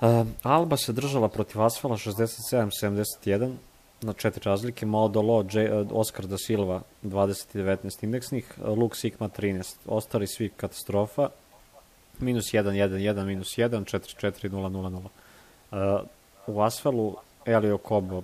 [0.00, 3.52] Uh, Alba se držala protiv Asfala 67-71
[4.02, 8.96] na četiri razlike, Maudolo, J, uh, Oscar da Silva 20 i 19 indeksnih, uh, Luke
[8.96, 11.28] Sigma 13, ostali svi katastrofa,
[12.18, 15.08] minus 1, 1, 1, minus 1, 4, 4, 0, 0,
[15.70, 16.02] 0.
[16.02, 18.22] Uh, u Asfalu Elio Kobo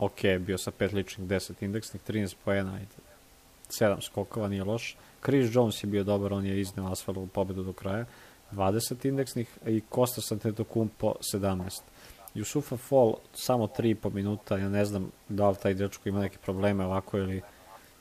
[0.00, 3.04] ok, bio sa pet ličnih, 10 indeksnih, 13 poena, ajde,
[3.68, 4.96] 7 skokova, nije loš.
[5.24, 8.04] Chris Jones je bio dobar, on je izneo u pobedu do kraja,
[8.52, 11.80] 20 indeksnih i Kosta Santetokumpo 17.
[12.34, 16.86] Jusufa Fall samo 3,5 minuta, ja ne znam da li taj dečko ima neke probleme
[16.86, 17.42] ovako ili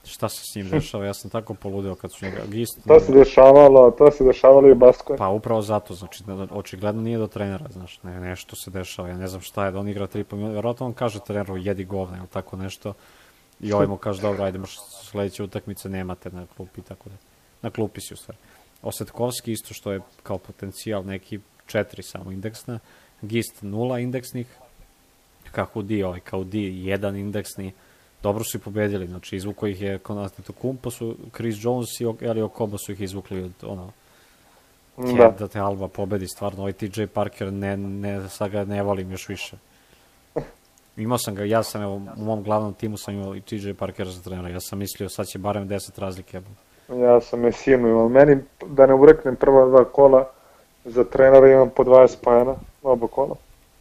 [0.03, 2.79] šta se s njim dešava, ja sam tako poludeo kad su njega gist.
[2.87, 5.17] To se dešavalo, to se dešavalo i u Baskoj.
[5.17, 9.27] Pa upravo zato, znači, očigledno nije do trenera, znaš, ne, nešto se dešava, ja ne
[9.27, 12.27] znam šta je, da on igra 3,5 minuta, verovatno on kaže treneru, jedi govna ili
[12.27, 12.93] tako nešto,
[13.59, 17.15] i ovaj mu kaže, dobro, ajde, možda sledeće utakmice nemate na klupi, tako da,
[17.61, 18.37] na klupi si u stvari.
[18.81, 22.79] Osetkovski isto što je kao potencijal neki četiri samo indeksna,
[23.21, 24.47] Gist nula indeksnih,
[25.51, 27.73] kako di, ovaj, kao di jedan indeksni,
[28.23, 32.47] dobro su i pobedili, znači izvuko ih je Konastito Kumpo su, Chris Jones i Elio
[32.47, 33.91] Kobo su ih izvukli od ono,
[34.97, 35.35] da.
[35.39, 39.29] da te Alba pobedi stvarno, ovaj TJ Parker ne, ne, sad ga ne volim još
[39.29, 39.57] više.
[40.97, 44.07] Imao sam ga, ja sam evo, u mom glavnom timu sam imao i TJ Parker
[44.07, 46.41] za trenera, ja sam mislio sad će barem 10 razlike.
[46.89, 50.29] Ja sam Messinu imao, meni da ne ureknem prva dva kola
[50.85, 53.35] za trenera imam po 20 pojena, oba kola.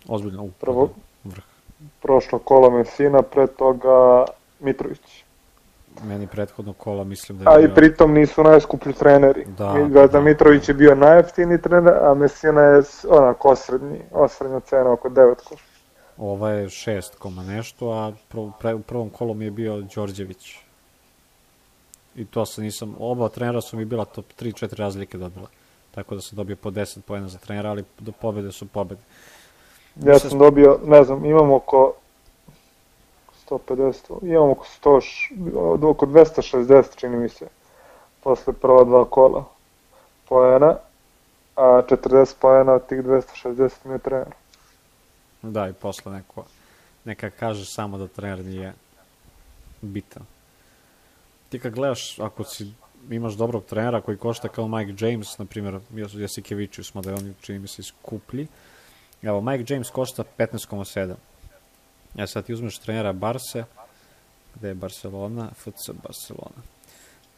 [0.08, 0.90] Ozbiljno, u, Prvo,
[1.24, 1.58] vrh
[2.02, 4.24] prošlo kola Mesina, pre toga
[4.60, 5.24] Mitrović.
[6.04, 7.56] Meni prethodno kola mislim da je...
[7.56, 7.66] A bio...
[7.66, 9.44] i pritom nisu najskuplji treneri.
[9.58, 10.20] Da, Gazda da.
[10.20, 15.60] Mitrović je bio najjeftini trener, a Mesina je onak osrednji, osrednja cena oko 9 kola.
[16.16, 20.58] Ova je 6 koma nešto, a prv, pre, u prvom kolom je bio Đorđević.
[22.16, 25.46] I to se nisam, oba trenera su mi bila top 3-4 razlike dobila.
[25.98, 29.00] Tako da sam dobio po 10 pojena za trenera, ali do pobede su pobede.
[29.96, 31.94] Ja sam dobio, ne znam, imam oko
[33.50, 37.48] 150, imam oko 100, oko 260 čini mi se,
[38.22, 39.44] posle prva dva kola
[40.28, 40.76] poena,
[41.56, 44.34] a 40 poena od tih 260 mi je trener.
[45.42, 46.44] Da, i posle neko,
[47.04, 48.74] neka kaže samo da trener nije
[49.80, 50.22] bitan.
[51.48, 52.72] Ti kad gledaš, ako si
[53.10, 55.80] imaš dobrog trenera koji košta kao Mike James, na primjer,
[56.14, 58.46] Jasikevičius, mada je on čini mi se skuplji,
[59.22, 61.14] Evo, Mike James košta 15,7.
[62.14, 63.64] Ja sad ti uzmeš trenera Barse,
[64.54, 66.62] gde je Barcelona, FC Barcelona.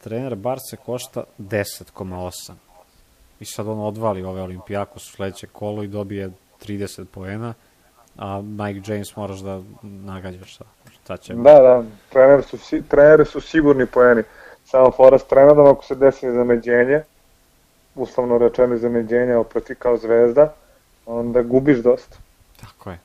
[0.03, 2.53] Trener Barse košta 10,8.
[3.39, 6.31] I sad on odvali ove Olimpijakos u sledeće kolo i dobije
[6.65, 7.53] 30 poena,
[8.17, 11.33] a Mike James moraš da nagađaš sa šta će.
[11.33, 12.57] Da, da, trener su,
[12.89, 14.23] treneri su sigurni poeni.
[14.71, 17.01] Samo fora s trenerom ako se desi zameđenje,
[17.95, 20.53] uslovno rečeno zameđenje, oproti kao zvezda,
[21.05, 22.17] onda gubiš dosta.
[22.61, 22.99] Tako je.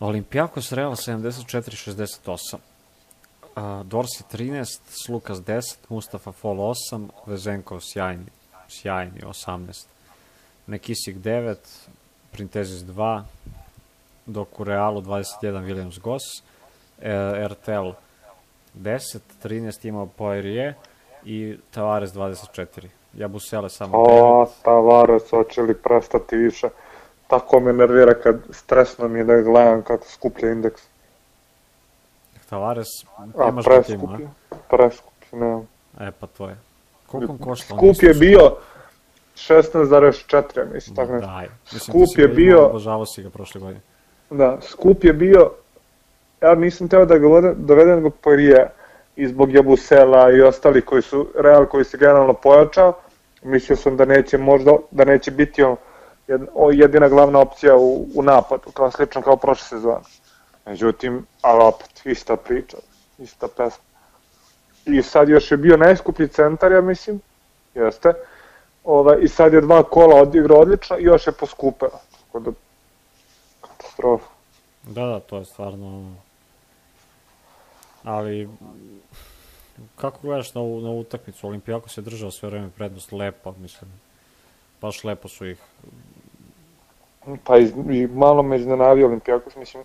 [0.00, 2.56] Olimpijakos Real 74-68.
[3.56, 8.26] Uh, Dorsi 13, Slukas 10, Mustafa Fol 8, Vezenkov sjajni,
[8.68, 9.86] sjajni 18.
[10.66, 11.56] Nekisik 9,
[12.32, 13.22] Printezis 2,
[14.26, 16.24] dok u Realu 21 Williams Goss,
[17.00, 17.90] e, RTL
[18.74, 18.98] 10,
[19.38, 20.74] 13 imao Poirier
[21.24, 22.66] i Tavares 24.
[23.14, 24.04] Jabusele samo o,
[24.44, 24.48] 9.
[24.62, 26.68] Tavares, hoće li prestati više?
[27.26, 30.82] Tako me nervira kad stresno mi je da gledam kako skuplja indeks.
[32.48, 32.86] Tavares,
[33.38, 34.18] nemaš ga timu, a?
[34.70, 35.68] Preskupi, nemam.
[36.00, 36.56] E, pa to je.
[37.06, 37.74] Koliko on košta?
[37.76, 38.56] Skup je bio,
[39.36, 41.26] 16,4, mislim, tako nešto.
[41.26, 41.48] Daj.
[41.64, 43.80] Mislim, Skup ti si je bio- Obožavao si ga prošle godine.
[44.30, 45.50] Da, skup je bio,
[46.42, 48.70] ja nisam teo da ga dovedem zbog Poirije
[49.16, 52.92] i zbog Jabusela i ostali koji su, Real koji se generalno pojačao,
[53.42, 55.76] mislio sam da neće možda, da neće biti on
[56.72, 60.00] jedina glavna opcija u, u napadu, kao slično kao prošle sezone.
[60.66, 62.76] Međutim, ali opet, ista priča,
[63.18, 63.84] ista pesma.
[64.86, 67.20] I sad još je bio najskuplji centar, ja mislim,
[67.74, 68.12] jeste,
[68.84, 71.90] Ove, i sad je dva kola odigrao odlično i još je poskupeo.
[72.10, 72.50] Tako da,
[73.60, 74.26] katastrofa.
[74.82, 76.14] Da, da, to je stvarno...
[78.04, 78.48] Ali,
[79.96, 81.46] kako gledaš na ovu, na ovu utakmicu?
[81.46, 83.90] Olimpijako se držao sve vreme prednost lepo, mislim.
[84.80, 85.58] Baš lepo su ih...
[87.44, 89.82] Pa iz, i malo me iznenadio Olimpijakos, mislim,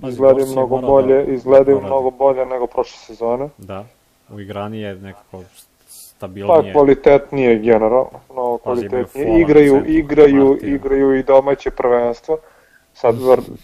[0.00, 3.48] Pazi, izgledaju mnogo mora bolje, da- izgledaju da mnogo bolje nego prošle sezone.
[3.58, 3.84] Da,
[4.30, 5.42] u igrani je nekako Pa
[5.88, 6.72] stabilnije.
[6.72, 9.28] kvalitetnije generalno, mnogo Pazi, kvalitetnije.
[9.28, 10.74] Na Igraju, igraju, Martina.
[10.74, 12.38] igraju i domaće prvenstvo.
[12.94, 13.16] Sad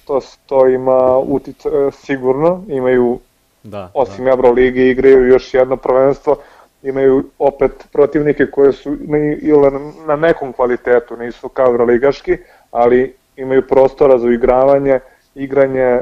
[0.05, 3.19] to, to ima utica, sigurno, imaju
[3.63, 4.31] da, osim da.
[4.31, 6.37] Euroligi igraju još jedno prvenstvo,
[6.83, 8.97] imaju opet protivnike koje su
[9.43, 9.71] ili
[10.07, 12.37] na, nekom kvalitetu, nisu kao Euroligaški,
[12.71, 15.01] ali imaju prostora za igravanje,
[15.35, 16.01] igranje,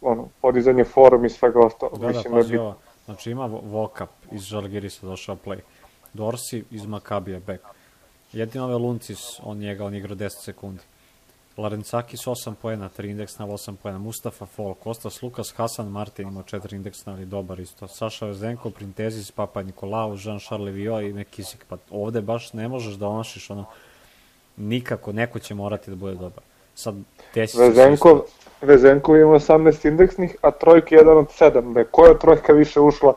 [0.00, 1.98] ono, podizanje form i svega ostalog.
[1.98, 2.74] Da, da, Mislim da pazi bi, ovo.
[3.04, 5.58] Znači ima Vo- Vokap iz Žalgirisa došao play.
[6.12, 7.62] Dorsi iz Makabija back.
[8.32, 10.82] Jedino ove Luncis, on njega, on igra 10 sekundi.
[11.56, 13.98] Larencakis 8 poena, 3 indeksna, 8 poena.
[13.98, 17.88] Mustafa Fol, Kostas Lukas, Hasan Martin imao 4 indeksna, ali dobar isto.
[17.88, 21.64] Saša Vezenko, Printezis, Papa Nikolau, Jean-Charles Vio i Mekisik.
[21.68, 23.64] Pa ovde baš ne možeš da onošiš ono,
[24.56, 26.44] nikako, neko će morati da bude dobar.
[26.74, 26.94] Sad,
[27.34, 28.20] desi se Vezenkov,
[28.60, 31.72] Vezenkov ima 18 indeksnih, a trojka je jedan od 7.
[31.72, 33.14] Da je koja trojka više ušla,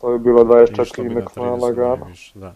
[0.00, 2.06] to je bilo Išlo 24 bi na indeksna 30 lagano.
[2.34, 2.54] da.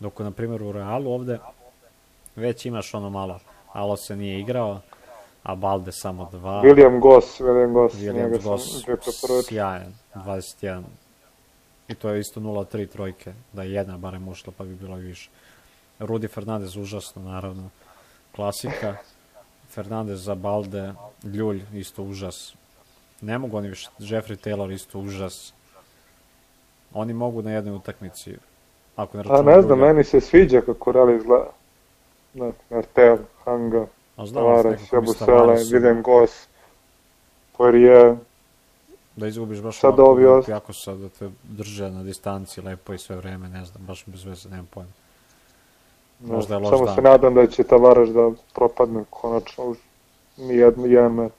[0.00, 1.38] Dok, na primjer, u Realu ovde
[2.36, 3.38] već imaš ono malo,
[3.72, 4.80] Alo se nije igrao,
[5.42, 6.62] a Balde samo dva.
[6.64, 10.82] William Goss, William Goss, njega Williams sam Goss, prvo sjajan, 21.
[11.88, 15.02] I to je isto 0-3 trojke, da je jedna barem ušla pa bi bilo i
[15.02, 15.30] više.
[15.98, 17.70] Rudi Fernandez užasno, naravno,
[18.34, 18.96] klasika.
[19.70, 20.92] Fernandez za Balde,
[21.24, 22.54] Ljulj isto užas.
[23.20, 25.52] Ne mogu oni više, Jeffrey Taylor isto užas.
[26.94, 28.36] Oni mogu na jednoj utakmici,
[28.96, 29.92] ako ne A računamo ne znam, druge.
[29.92, 31.50] meni se sviđa kako Real izgleda.
[32.34, 36.46] Ne, Mertel, Hanga, A znam, Tavares, Jabusele, William Goss,
[37.52, 38.16] Poirier,
[39.16, 42.92] Da izgubiš baš Sad ovako ovi ost- jako sad da te drže na distanci lepo
[42.92, 44.90] i sve vreme, ne znam, baš bez veze, nemam pojma.
[46.20, 46.94] ne, Možda je loš samo dan.
[46.94, 49.76] se nadam da će Tavares da propadne konačno u
[50.38, 51.32] nijedno, jedan meč.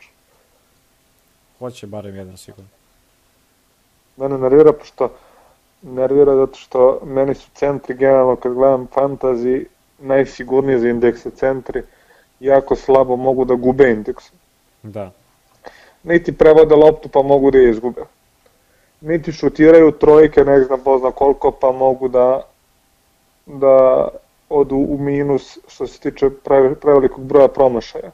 [1.60, 2.70] Hoće barem jedan sigurno.
[4.18, 5.10] Mene nervira pošto
[5.82, 9.66] nervira zato što meni su centri generalno kad gledam fantasy
[10.04, 11.84] najsigurniji za indekse centri
[12.40, 14.24] jako slabo mogu da gube indeks.
[14.84, 15.12] Da,
[16.04, 18.02] Niti prevode loptu pa mogu da je izgube.
[19.02, 22.42] Niti šutiraju trojke ne znam pozna koliko pa mogu da
[23.46, 24.08] da
[24.50, 28.12] odu u minus što se tiče preve- prevelikog broja promašaja.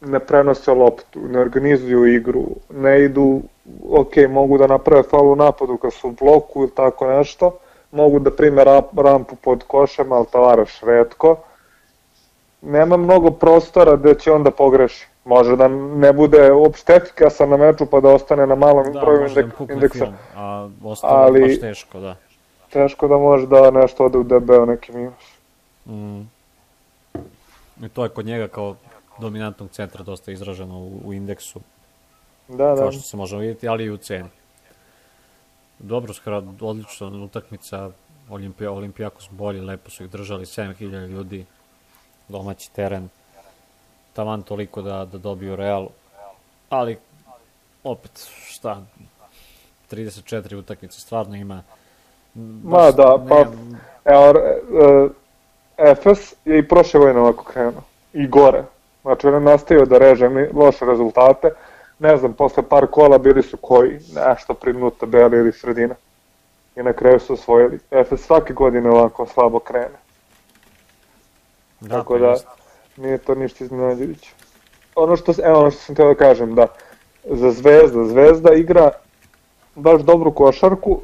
[0.00, 3.40] Ne prenose loptu, ne organizuju igru, ne idu,
[3.90, 7.58] ok, mogu da naprave faul u napadu kad su u bloku ili tako nešto,
[7.96, 8.64] mogu da prime
[8.96, 11.36] rampu pod košem, ali Tavares redko.
[12.62, 15.06] Nema mnogo prostora gde će onda pogreši.
[15.24, 19.28] Može da ne bude uopšte efikasan na meču pa da ostane na malom da broju
[19.28, 19.98] da indek, indeksa.
[19.98, 22.16] film, a ostalo Ali- baš teško, da.
[22.70, 25.24] Teško da može da nešto ode u debeo neki minus.
[25.86, 26.20] Mm.
[27.82, 28.76] I to je kod njega kao
[29.18, 31.60] dominantnog centra dosta izraženo u, u indeksu,
[32.48, 32.76] Da, da.
[32.76, 34.28] kao što se može vidjeti, ali i u ceni.
[35.78, 37.90] Dobro, skoro odlična utakmica,
[38.30, 41.46] Olimpija, Olimpijakos bolji, lepo su ih držali, 7000 ljudi,
[42.28, 43.08] domaći teren,
[44.12, 45.88] taman toliko da, da dobiju Real,
[46.68, 46.98] ali
[47.84, 48.82] opet, šta,
[49.90, 51.62] 34 utakmice, stvarno ima
[52.64, 53.46] Ma da, pa-
[54.04, 54.60] Evo, e,
[55.78, 57.82] e, Efes je i prošle godine ovako krenuo.
[58.12, 58.64] I gore.
[59.02, 61.50] Znači, on je nastavio da reže loše rezultate.
[61.98, 65.94] Ne znam, posle par kola bili su koji, nešto primnu tabeli ili sredina.
[66.76, 67.78] I na kraju su osvojili.
[67.90, 69.98] Efes svake godine ovako slabo krene.
[71.80, 72.36] da, tako pa da-.
[72.96, 74.34] Nije to ništa iznenađujuće.
[74.94, 76.66] Ono što, evo, ono što sam teo da kažem, da
[77.24, 78.90] za Zvezda, Zvezda igra
[79.74, 81.00] baš dobru košarku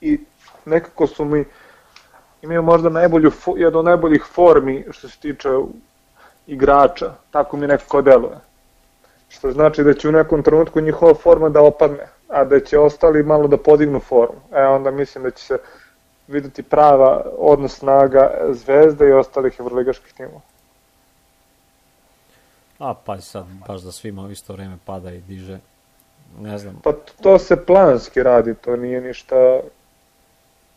[0.00, 0.20] i
[0.64, 1.44] nekako su mi
[2.42, 5.48] imaju možda najbolju, jednu od najboljih formi što se tiče
[6.46, 8.36] igrača, tako mi nekako deluje.
[9.34, 13.22] Što znači da će u nekom trenutku njihova forma da opadne, a da će ostali
[13.22, 14.40] malo da podignu formu.
[14.52, 15.58] E onda mislim da će se
[16.28, 20.40] videti prava odnos snaga Zvezde i ostalih evroligaških timova.
[22.78, 25.58] A pa sad baš da svima u isto vreme pada i diže.
[26.40, 26.80] Ne znam.
[26.84, 29.60] Pa to se planski radi, to nije ništa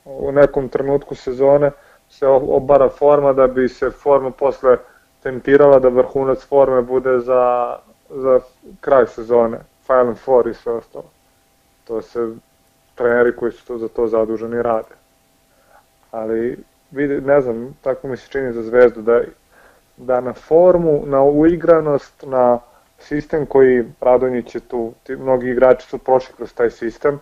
[0.05, 1.71] u nekom trenutku sezone
[2.09, 4.77] se obara forma da bi se forma posle
[5.23, 7.75] tempirala da vrhunac forme bude za,
[8.09, 8.39] za
[8.81, 11.09] kraj sezone, Final Four i sve ostalo.
[11.83, 12.29] To se
[12.95, 14.95] treneri koji su to za to zaduženi rade.
[16.11, 16.57] Ali
[16.91, 19.21] vidi, ne znam, tako mi se čini za Zvezdu da
[19.97, 22.59] da na formu, na uigranost, na
[22.99, 27.19] sistem koji Radonjić je tu, ti, mnogi igrači su prošli kroz taj sistem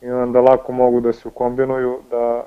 [0.00, 2.46] i onda lako mogu da se ukombinuju, da,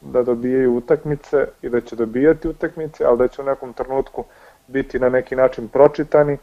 [0.00, 4.24] da dobijaju utakmice i da će dobijati utakmice, ali da će u nekom trenutku
[4.66, 6.38] biti na neki način pročitani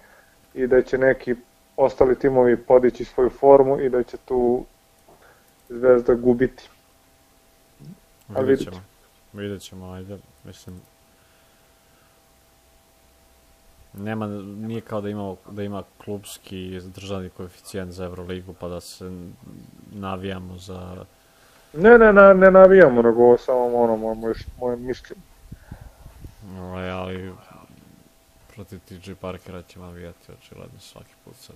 [0.56, 1.36] i da će neki
[1.78, 4.66] ostali timovi podići svoju formu i da će tu
[5.70, 6.70] Zvezda gubiti.
[8.30, 8.82] vidjet ćemo.
[9.34, 10.82] Vidjet ćemo, ajde, mislim,
[13.93, 14.28] nema,
[14.68, 19.12] nije kao da ima, da ima klubski državni koeficijent za Euroligu pa da se
[19.91, 21.06] navijamo za...
[21.74, 25.22] Ne, ne, ne, ne navijamo, nego samo ono, moje, moje, mišljenje.
[26.60, 27.34] Ovaj, ali
[28.56, 31.56] protiv TJ Parkera ćemo navijati očigledno svaki put sad.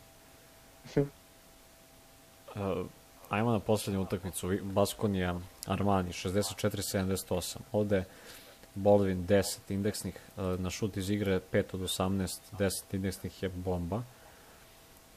[2.56, 2.86] uh,
[3.30, 7.58] ajmo na poslednju utakmicu, Baskonija Armani 64-78.
[7.72, 8.04] Ovde
[8.76, 14.04] Baldwin 10 indeksnih, e, na šut iz igre 5 od 18, 10 indeksnih je bomba.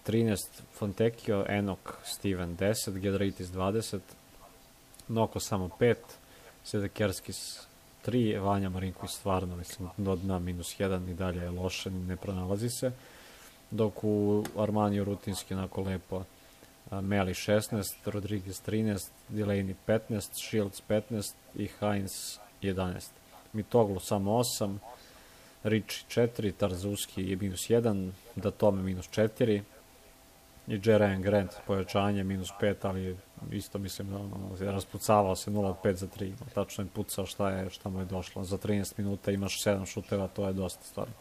[0.06, 0.36] 13
[0.74, 3.98] Fontecchio, Enok, Steven 10, Gedraitis 20,
[5.08, 5.96] Noko samo 5,
[6.64, 7.66] Sedekerskis
[8.06, 12.70] 3, Vanja Marinković stvarno, mislim, do dna minus 1 i dalje je loše, ne pronalazi
[12.70, 12.92] se.
[13.70, 16.24] Dok u Armaniju rutinski onako lepo
[16.90, 23.08] Meli 16, Rodriguez 13, Delaney 15, Shields 15 i Heinz 11.
[23.52, 24.76] Mitoglu samo 8,
[25.64, 29.62] Ricci 4, Tarzuski je minus 1, Datome minus 4
[30.66, 33.16] i Jerajan Grant pojačanje minus 5, ali
[33.50, 37.50] isto mislim da ono, raspucavao se 0 od 5 za 3, tačno je pucao šta
[37.50, 38.44] je, šta mu je došlo.
[38.44, 41.14] Za 13 minuta imaš 7 šuteva, to je dosta stvarno.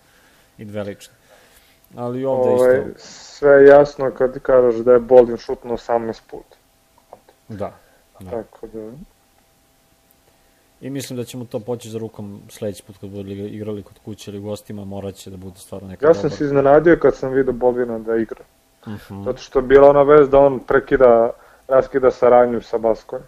[0.57, 1.13] I dve lične.
[1.95, 3.07] Ali ovde Ove, ovaj, isto...
[3.07, 6.55] Sve je jasno kad kažeš da je Boldin šutno 18 puta.
[7.47, 7.73] Da.
[8.19, 8.29] da.
[8.29, 8.91] Tako da,
[10.81, 14.31] I mislim da ćemo to poći za rukom sledeći put kad budu igrali kod kuće
[14.31, 16.37] ili gostima, morat će da bude stvarno neka Ja sam dobar.
[16.37, 18.43] se iznenadio kad sam vidio Bobina da igra.
[18.87, 18.95] Mhm.
[18.95, 19.23] -huh.
[19.23, 21.29] Zato što je bila ona vez da on prekida,
[21.67, 23.23] raskida saradnju sa Baskojom.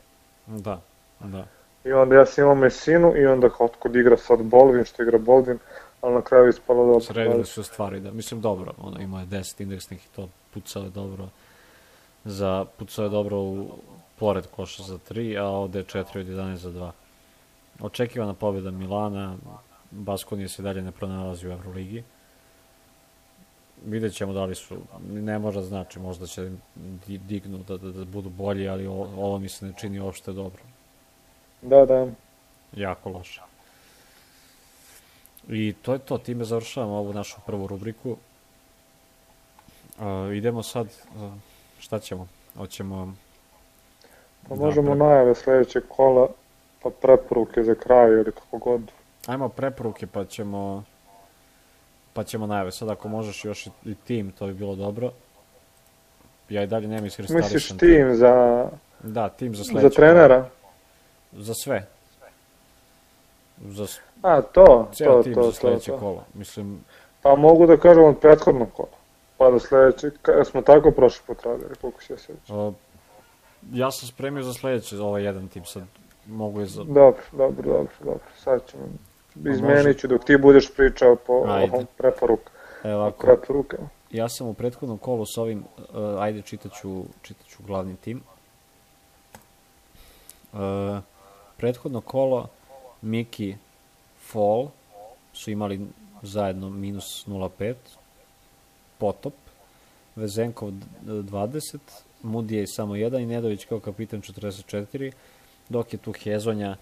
[0.48, 0.82] Da,
[1.20, 1.46] da.
[1.86, 3.50] I onda ja sam imao Mesinu i onda
[3.80, 5.60] kod igra sad Bolvin, što igra Bolvin,
[6.02, 7.00] ali na kraju ispalo dobro.
[7.00, 8.12] Sredili su stvari, da.
[8.12, 11.28] Mislim, dobro, ono, ima je 10 indeksnih i to pucao je dobro.
[12.26, 13.68] Za, pucao je dobro u
[14.20, 16.92] pored koša za 3, a ovde je 4 od 11 za 2
[17.80, 19.36] očekivana pobjeda Milana,
[19.92, 22.04] Baskonija se dalje ne pronalazi u Euroligi.
[23.86, 24.78] Vidjet ćemo da li su,
[25.10, 26.52] ne može da znači, možda će
[27.06, 30.62] dignu da, da, da budu bolji, ali ovo, ovo mi se ne čini uopšte dobro.
[31.62, 32.08] Da, da.
[32.76, 33.42] Jako loše.
[35.50, 38.10] I to je to, time završavamo ovu našu prvu rubriku.
[38.10, 38.18] Uh,
[40.36, 41.32] idemo sad, uh,
[41.80, 42.28] šta ćemo?
[42.58, 43.14] Hoćemo...
[44.50, 46.28] Pa možemo da, najave sledećeg kola
[46.84, 48.82] pa preporuke za kraj ili kako god.
[49.28, 50.84] Ajmo preporuke pa ćemo
[52.14, 52.72] pa ćemo najave.
[52.72, 55.12] Sad ako možeš još i tim, to bi bilo dobro.
[56.50, 57.54] Ja i dalje nemam iskristališan.
[57.54, 58.66] Misliš tim za...
[59.04, 59.90] Da, tim za sledeće.
[59.90, 60.50] Za trenera?
[61.32, 61.88] Za sve.
[63.66, 63.88] Za...
[64.22, 66.00] A, to, Cijel to, tim to, za sledeće to, to.
[66.00, 66.24] kolo.
[66.34, 66.84] Mislim...
[67.22, 68.98] Pa mogu da kažem od prethodnog kola.
[69.38, 70.12] Pa do sledeće,
[70.52, 72.16] smo tako prošli put radili, koliko se
[72.50, 72.72] ja.
[73.72, 75.84] Ja sam spremio za sledeće, ovaj jedan tim sad
[76.28, 76.84] mogu je za...
[76.84, 78.20] Dobro, dobro, dobro, dobro.
[78.44, 78.84] Sad ćemo...
[79.36, 81.86] Izmenit ću dok ti budeš pričao po ajde.
[81.98, 82.52] preporuka.
[82.84, 83.26] Evo ovako.
[83.28, 83.78] Preporuka.
[84.12, 85.86] Ja sam u prethodnom kolu s ovim, uh,
[86.20, 88.22] ajde čitaću, čitaću glavni tim.
[90.54, 90.60] Uh,
[91.58, 92.48] prethodno kolo
[93.02, 93.56] Miki
[94.32, 94.68] Fall
[95.34, 95.82] su imali
[96.22, 97.74] zajedno minus 0,5
[98.98, 99.34] Potop
[100.16, 100.72] Vezenkov
[101.06, 101.78] 20
[102.22, 105.12] Mudije samo 1 i Nedović kao kapitan 44
[105.70, 106.76] dok je tu Hezonja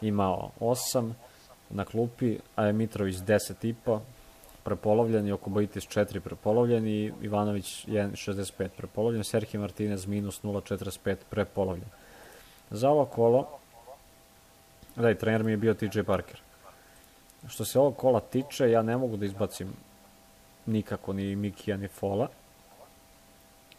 [0.00, 1.12] imao 8
[1.70, 4.00] na klupi, a je Mitrović 10,5
[4.64, 11.88] prepolovljen i Okobaitis 4 prepolovljen i Ivanović 1,65 prepolovljen, Serhij Martinez minus 0,45 prepolovljen.
[12.70, 13.48] Za ovo kolo,
[14.96, 16.40] da i trener mi je bio TJ Parker.
[17.48, 19.72] Što se ovog kola tiče, ja ne mogu da izbacim
[20.66, 22.28] nikako ni Mikija ni Fola.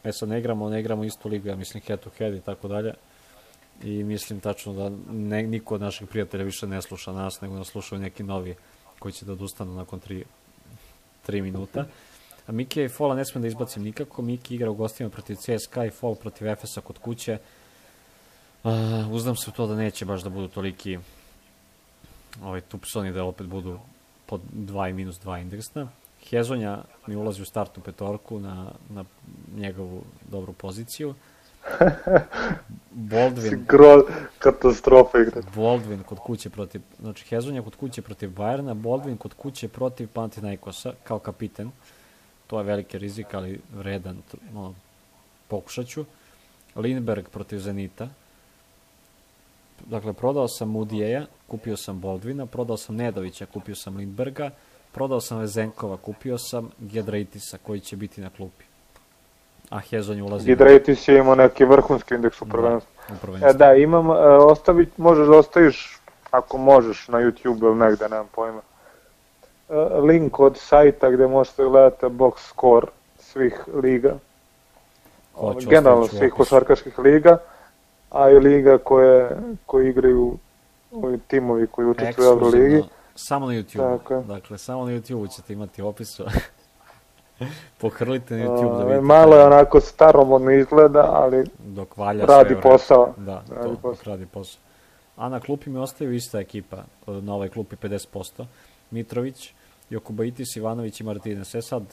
[0.03, 2.67] E sad ne igramo, ne igramo istu ligu, ja mislim head to head i tako
[2.67, 2.93] dalje
[3.83, 7.67] i mislim tačno da ne, niko od naših prijatelja više ne sluša nas, nego nas
[7.67, 8.55] slušaju neki novi
[8.99, 10.23] koji će da odustanu nakon 3,
[11.27, 11.85] 3 minuta.
[12.47, 14.21] A Miki i Fola ne smem da izbacim nikako.
[14.21, 17.37] Miki igra u gostima protiv CSKA i Fol protiv Efesa kod kuće.
[18.63, 18.71] Uh,
[19.11, 20.99] uzdam se u to da neće baš da budu toliki
[22.43, 23.79] ovaj, tupsoni da opet budu
[24.25, 25.87] pod 2 i minus 2 indeksna.
[26.29, 29.05] Hezonja mi ulazi u startnu petorku na, na
[29.55, 31.15] njegovu dobru poziciju.
[32.99, 33.65] Baldwin...
[33.67, 34.03] Gro,
[34.39, 35.41] katastrofa igra.
[35.55, 36.81] Baldwin kod kuće protiv...
[36.99, 41.71] Znači, Hezonja kod kuće protiv Bajerna, Baldwin kod kuće protiv Panathinaikosa kao kapiten.
[42.47, 44.21] To je veliki rizik, ali vredan,
[44.53, 44.73] no,
[45.47, 46.05] pokušat ću.
[46.75, 48.09] Lindberg protiv Zenita.
[49.85, 54.51] Dakle, prodao sam Mudijeja, kupio sam Baldwina, prodao sam Nedovića, kupio sam Lindberga,
[54.91, 58.68] prodao sam Vezenkova, kupio sam Gedraitisa koji će biti na klupi.
[59.69, 60.45] A Hezonj ulazi...
[60.45, 62.91] Gedraitis je imao neki vrhunski indeks u da, prvenstvu.
[63.39, 65.99] Da, e, da, imam, uh, ostavi, možeš da ostaviš,
[66.31, 68.61] ako možeš, na YouTube ili negde, nemam pojma,
[69.69, 72.87] uh, link od sajta gde možete gledati box score
[73.19, 74.15] svih liga.
[75.33, 77.37] Hoću, Generalno svih košarkaških liga,
[78.11, 80.37] a i liga koje, koje igraju
[80.91, 82.83] ovi timovi koji učestvuju u Euroligi.
[83.15, 84.23] Samo na YouTube.
[84.23, 86.19] Dakle, samo na YouTube ćete imati opis.
[87.81, 89.01] Pohrlite na YouTube da vidite.
[89.01, 93.13] Malo je onako staromodno izgleda, ali dok valja radi sve posao.
[93.17, 94.11] Da, radi to, posao.
[94.11, 94.61] radi posao.
[95.17, 98.45] A na klupi mi ostaju ista ekipa, na ovoj klupi 50%.
[98.91, 99.53] Mitrović,
[99.89, 101.55] Jokubaitis, Ivanović i Martinez.
[101.55, 101.83] E sad,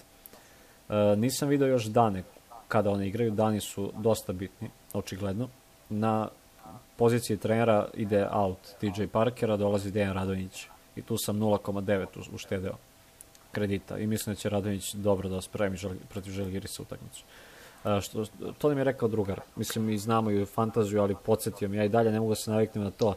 [0.89, 2.23] e, nisam video još dane
[2.69, 5.49] kada oni igraju, dani su dosta bitni, očigledno.
[5.89, 6.29] Na
[6.97, 10.67] poziciji trenera ide out TJ Parkera, dolazi Dejan Radonjić
[10.97, 12.75] i tu sam 0,9 uštedeo
[13.57, 17.25] kredita i mislim da će Radonjić dobro da spremi žel, protiv Želgirisa utakmicu.
[17.85, 18.25] A, što,
[18.59, 19.41] to nam je rekao drugar.
[19.57, 22.51] Mislim, mi znamo i fantaziju, ali podsjetio mi, ja i dalje ne mogu da se
[22.51, 23.15] naviknem na to,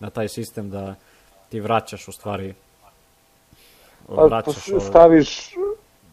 [0.00, 0.94] na taj sistem da
[1.48, 2.54] ti vraćaš u stvari
[4.06, 5.54] pa, vraćaš pa, staviš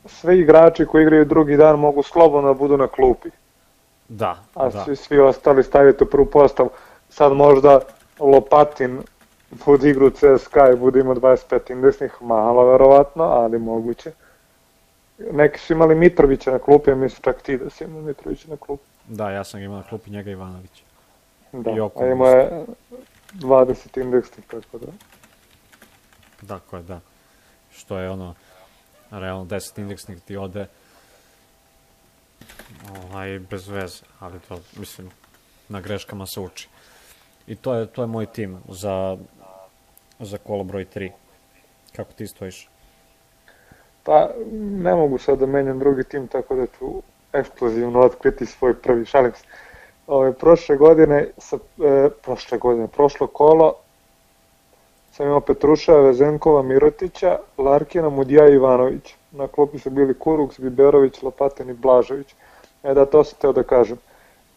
[0.06, 3.30] sve igrači koji igraju drugi dan mogu slobodno da budu na klupi.
[4.10, 4.84] Da, A da.
[4.86, 6.70] svi, svi ostali stavite prvu postavu.
[7.10, 7.80] Sad možda
[8.20, 9.02] Lopatin
[9.66, 14.12] bude igru CSKA i bude imao 25 indeksnih, malo verovatno, ali moguće.
[15.32, 18.58] Neki su imali Mitrovića na klupi, ja mislim čak ti da si imao Mitrovića na
[18.58, 18.84] klupi.
[19.08, 20.84] Da, ja sam imao na klupi njega Ivanović.
[21.52, 22.66] Da, I a imao je
[23.34, 24.92] 20 indeksnih, tako da.
[26.42, 27.00] Dakle, da.
[27.72, 28.34] Što je ono,
[29.12, 30.68] realno 10 indeksnih ti ode
[32.92, 35.10] ovaj, bez veze, ali to, mislim,
[35.70, 36.68] na greškama se uči.
[37.48, 39.18] I to je, to je moj tim za,
[40.26, 41.12] za kolo broj 3.
[41.96, 42.70] Kako ti stojiš?
[44.04, 44.30] Pa,
[44.62, 47.02] ne mogu sad da menjam drugi tim, tako da ću
[47.34, 49.46] eksplozivno otkriti svoj prvi, šalim se.
[50.08, 53.76] Ove, prošle godine, sa, e, prošle godine, prošlo kolo,
[55.12, 59.16] sam imao Petruša, Vezenkova, Mirotića, Larkina, Mudija i Ivanović.
[59.32, 62.36] Na klopi su bili Kuruks, Biberović, Lopatin i Blažević.
[62.84, 63.98] E da, to sam teo da kažem.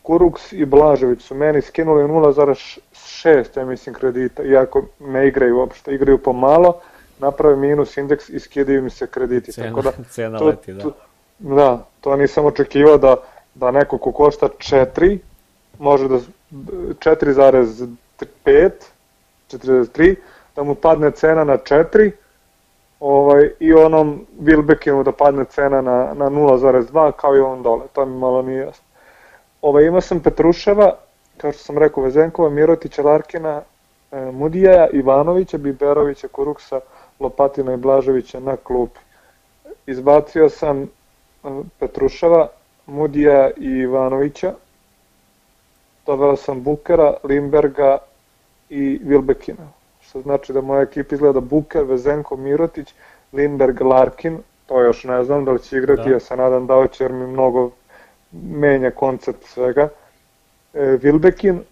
[0.06, 6.18] Kuruks i Blažević su meni skinuli 0,6, ja mislim, kredita, iako ne igraju uopšte, igraju
[6.18, 6.80] po malo,
[7.18, 9.52] naprave minus indeks i skidaju mi se krediti.
[9.52, 10.82] Cena, Tako da, cena to, leti, da.
[10.82, 10.92] To,
[11.38, 13.16] da, to nisam očekivao da,
[13.54, 15.18] da neko ko košta 4,
[15.78, 16.18] može da
[16.50, 18.70] 4,5,
[19.50, 20.14] 4,3,
[20.56, 22.10] da mu padne cena na 4,
[23.00, 28.06] ovaj, i onom Wilbekinu da padne cena na, na 0,2 kao i on dole, to
[28.06, 28.85] mi malo nije jasno.
[29.62, 30.96] Ovaj, imao sam Petruševa,
[31.36, 33.62] kao što sam rekao, Vezenkova, Mirotića, Larkina,
[34.12, 36.80] e, Mudijaja, Ivanovića, Biberovića, Kuruksa,
[37.20, 39.00] Lopatina i Blaževića na klupi.
[39.86, 40.86] Izbacio sam e,
[41.78, 42.48] Petruševa,
[42.86, 44.54] Mudija i Ivanovića,
[46.06, 47.98] doveo sam Bukera, Limberga
[48.68, 49.68] i Vilbekina.
[50.00, 52.94] Što znači da moja ekipa izgleda Buker, Vezenko, Mirotić,
[53.32, 56.10] Lindberg, Larkin, to još ne znam da li će igrati, da.
[56.10, 57.70] ja se nadam da će jer mi mnogo
[58.32, 59.88] menja koncept svega.
[60.74, 61.62] E, Vilbekin,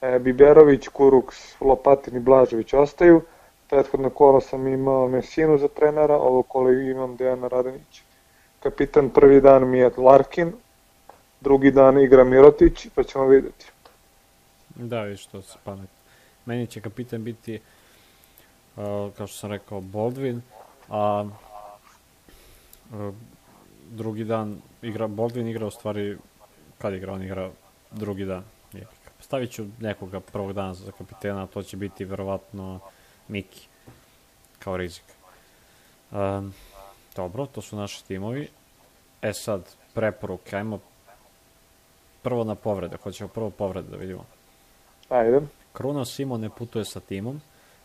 [0.00, 3.22] e, Biberović, Kuruks, Lopatin i Blažević ostaju.
[3.70, 8.02] Prethodno kolo sam imao Mesinu za trenera, ovo kolo imam Dejana Radanić.
[8.60, 10.52] Kapitan prvi dan mi je Larkin,
[11.40, 13.66] drugi dan igra Mirotić, pa ćemo videti.
[14.74, 15.88] Da, vidiš što se pamet.
[16.46, 17.60] Meni će kapitan biti,
[18.76, 18.82] uh,
[19.16, 20.40] kao što sam rekao, Baldwin,
[20.88, 21.24] a
[22.92, 23.14] uh,
[23.94, 26.16] drugi dan igra, Baldwin igra u stvari,
[26.78, 27.50] kad igra, on igra
[27.90, 28.44] drugi dan.
[29.20, 32.80] Stavit ću nekoga prvog dana za kapitena, to će biti verovatno
[33.28, 33.66] Miki,
[34.58, 35.04] kao rizik.
[36.10, 36.54] Um,
[37.16, 38.48] dobro, to su naši timovi.
[39.22, 40.78] E sad, preporuke, ajmo
[42.22, 44.24] prvo na povrede, hoćemo prvo povrede da vidimo.
[45.08, 45.40] Ajde.
[45.72, 47.40] Kruno Simo ne putuje sa timom.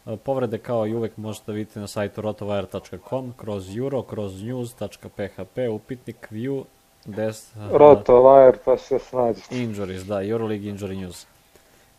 [0.10, 6.28] E, Povrede kao i uvek možete vidjeti na sajtu rotovire.com kroz euro, kroz news.php, upitnik
[6.32, 6.64] view,
[7.06, 9.42] des, Rotovire, pa se snađi.
[9.52, 11.26] Injuries, da, Euroleague Injury News.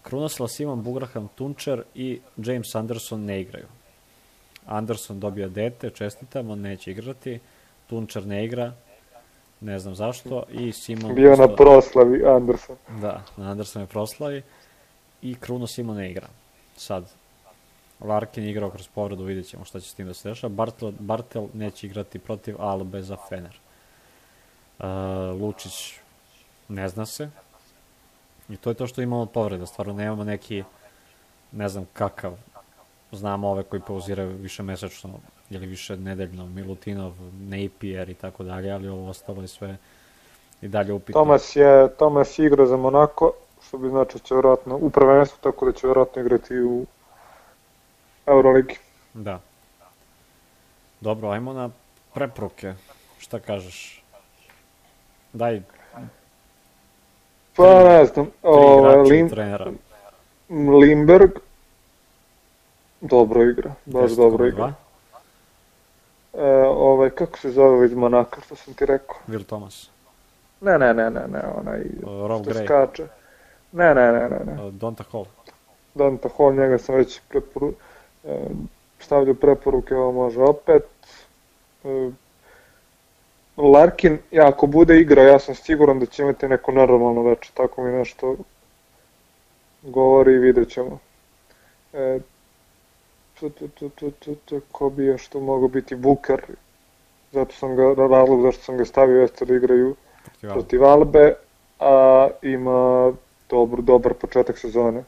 [0.03, 3.67] Krunoslav Simon, Bugraham Tunčer i James Anderson ne igraju.
[4.67, 7.41] Anderson dobio dete, čestitam, on neće igrati.
[7.87, 8.73] Tunčer ne igra,
[9.61, 10.43] ne znam zašto.
[10.51, 11.15] I Simon...
[11.15, 12.77] Bio na proslavi Anderson.
[13.01, 14.43] Da, na Anderson je proslavi.
[15.23, 16.27] I Kruno Simon ne igra.
[16.77, 17.20] Sad.
[18.01, 20.55] Larkin igrao kroz povredu, vidjet ćemo šta će s tim da se dešava.
[20.55, 23.61] Bartel, Bartel neće igrati protiv Albe za Fener.
[24.79, 24.87] Uh,
[25.41, 25.95] Lučić
[26.69, 27.31] ne zna se.
[28.49, 29.67] I to je to što imamo od povreda.
[29.67, 30.65] Stvarno nemamo neki,
[31.53, 32.33] ne znam kakav.
[33.13, 35.11] Znamo ove koji pauziraju više mesečno
[35.51, 36.47] ili više nedeljno.
[36.47, 39.77] Milutinov, Napier i tako dalje, ali ovo ostalo je sve
[40.63, 41.21] i dalje upitno.
[41.21, 43.33] Tomas je, Tomas igra za Monako,
[43.67, 46.87] što bi znači će vjerojatno u prvenstvu, tako da će vjerojatno igrati u
[48.31, 48.77] Euroligi.
[49.15, 49.41] Da.
[51.01, 51.71] Dobro, ajmo na
[52.15, 52.75] preporuke.
[53.19, 54.03] Šta kažeš?
[55.33, 55.63] Daj
[57.57, 59.71] Pa ne znam, tri ovaj, Lim, trenera.
[60.81, 61.31] Limberg,
[63.01, 64.49] dobro igra, baš dobro 10,2.
[64.49, 64.75] igra.
[66.35, 69.17] E, ovaj, kako se zove iz Monaka, što sam ti rekao?
[69.29, 69.91] Will Thomas.
[70.61, 72.65] Ne, ne, ne, ne, ne, onaj Uh, Rob što Gray.
[72.65, 73.07] skače.
[73.73, 74.65] Ne, ne, ne, ne, ne.
[74.65, 75.27] Uh, Donta Hall.
[75.95, 77.73] Dante Hall, njega sam već preporu...
[78.25, 78.47] e,
[78.99, 80.83] stavljao preporuke, ovo može opet.
[81.85, 82.11] E,
[83.57, 87.83] Larkin, ja, ako bude igrao, ja sam siguran da će imati neko normalno veče, tako
[87.83, 88.37] mi nešto
[89.83, 90.99] govori i vidjet ćemo.
[91.93, 92.19] E,
[93.41, 96.43] tu, tu, tu, tu, tu, tu, ko bi još tu mogao biti Buker,
[97.33, 99.97] zato sam ga, razlog zašto sam ga stavio jeste da igraju
[100.41, 101.35] Protiv Albe.
[101.79, 103.13] a ima
[103.49, 105.05] dobar, dobar početak sezone.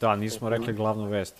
[0.00, 1.36] Da, nismo rekli glavnu vest.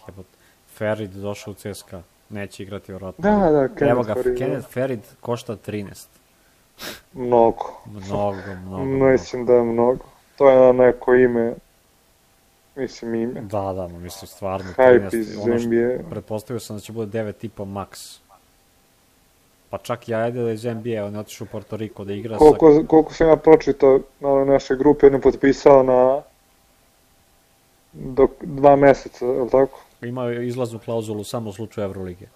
[0.77, 2.03] Ferid došao u CSKA.
[2.29, 3.23] Neće igrati vjerojatno.
[3.23, 6.07] Da, da, Evo Kenneth ga, Farid, Kenneth Ferid košta 13.
[7.13, 7.65] Mnogo.
[7.87, 8.85] Mnogo, mnogo.
[8.85, 10.05] Mislim da je mnogo.
[10.37, 11.55] To je na neko ime,
[12.77, 13.41] mislim ime.
[13.41, 14.71] Da, da, ma mislim stvarno.
[14.77, 16.11] Hype 13, iz ono NBA.
[16.11, 18.19] Pretpostavio sam da će bude 9,5 max.
[19.71, 22.39] Pa čak i ajde da iz NBA, on je otišao u Porto Riko da igra
[22.39, 22.39] sa...
[22.39, 26.23] Koliko, koliko sam ja pročitao na našoj grupi, on je potpisao na
[27.99, 29.81] dok dva meseca, je li tako?
[30.03, 32.27] Imao je izlaznu klauzulu samo u slučaju Evrolige.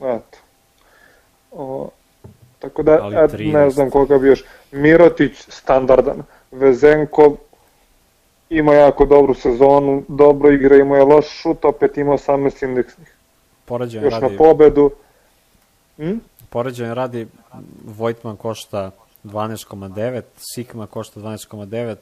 [0.00, 0.38] Eto.
[1.52, 1.88] O,
[2.58, 3.52] tako da, Ali et, 13.
[3.52, 4.44] ne znam koga bi još.
[4.72, 6.22] Mirotić, standardan.
[6.50, 7.36] Vezenkov,
[8.50, 13.16] ima jako dobru sezonu, dobro igra, ima je loš šut, opet ima 18 indeksnih.
[13.64, 14.90] Poređenje Još na radi, pobedu.
[15.96, 16.16] Hm?
[16.50, 17.26] poređenje radi,
[17.84, 18.90] Vojtman košta
[19.24, 21.96] 12,9, Sikma košta 12,9,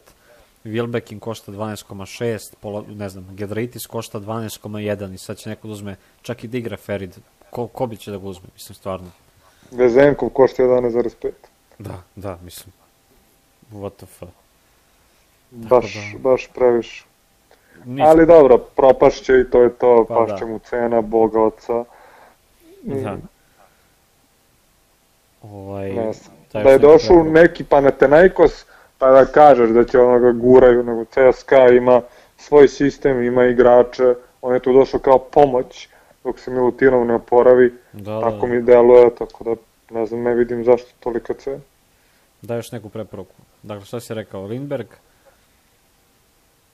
[0.64, 5.96] Wilbekin košta 12,6, pola- ne znam, Gedraitis košta 12,1 i sad će neko da uzme,
[6.22, 7.16] čak i da igra Ferid,
[7.50, 9.10] ko, ko bi će da ga uzme, mislim, stvarno.
[9.70, 11.30] Vezenkov košta 11,5.
[11.78, 12.72] Da, da, mislim,
[13.72, 14.32] what the fuck.
[15.50, 16.18] Baš, da.
[16.20, 17.04] baš previše.
[17.84, 20.46] Nisam, Ali dobro, propašće i to je to, Pa pašće da.
[20.46, 21.84] mu cena, boga oca.
[22.84, 23.16] Mm, Da.
[25.42, 26.34] Ovaj, Ne znam.
[26.52, 28.64] Da je došao neki Panathinaikos,
[29.00, 32.02] pa da kažeš da će onoga guraju, nego CSKA ima
[32.36, 35.88] svoj sistem, ima igrače, on je tu došao kao pomoć,
[36.24, 39.54] dok se Milutinov ne oporavi, Da, tako da, mi deluje, tako da
[39.90, 41.60] ne znam, ne vidim zašto tolika cena.
[42.42, 43.34] daj još neku preporuku.
[43.62, 44.86] Dakle, šta si rekao, Lindberg,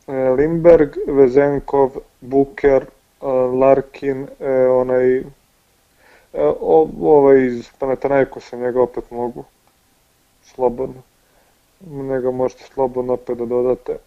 [0.07, 3.27] E, Limberg, Vezenkov, Buker, e,
[3.61, 5.25] Larkin, e, onaj, e,
[6.61, 9.45] o, ovaj iz Panathinaikosa, njega opet mogu
[10.45, 11.03] slobodno.
[11.87, 13.99] Njega možete slobodno opet da dodate.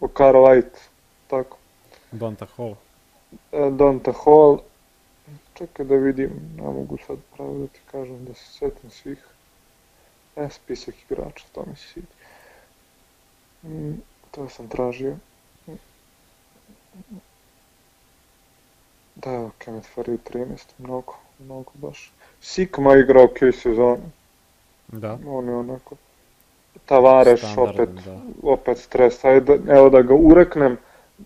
[0.00, 0.78] Okaro White,
[1.26, 1.56] tako.
[2.10, 2.74] Donta Hall.
[3.52, 4.58] E, Donta Hall,
[5.54, 9.26] čekaj da vidim, ne mogu sad pravo da ti kažem da se setim svih.
[10.36, 12.06] E, spisak igrača, to mi se sviđa.
[13.62, 13.94] Mm,
[14.30, 15.16] to sam tražio.
[19.14, 22.12] Da, evo, Kenneth Farid 13, mnogo, mnogo baš.
[22.40, 24.10] Sikma igra ok sezonu,
[24.88, 25.18] Da.
[25.26, 25.96] on je onako.
[26.86, 28.20] Tavareš opet, da.
[28.42, 30.76] opet stres, ajde, da, evo da ga ureknem,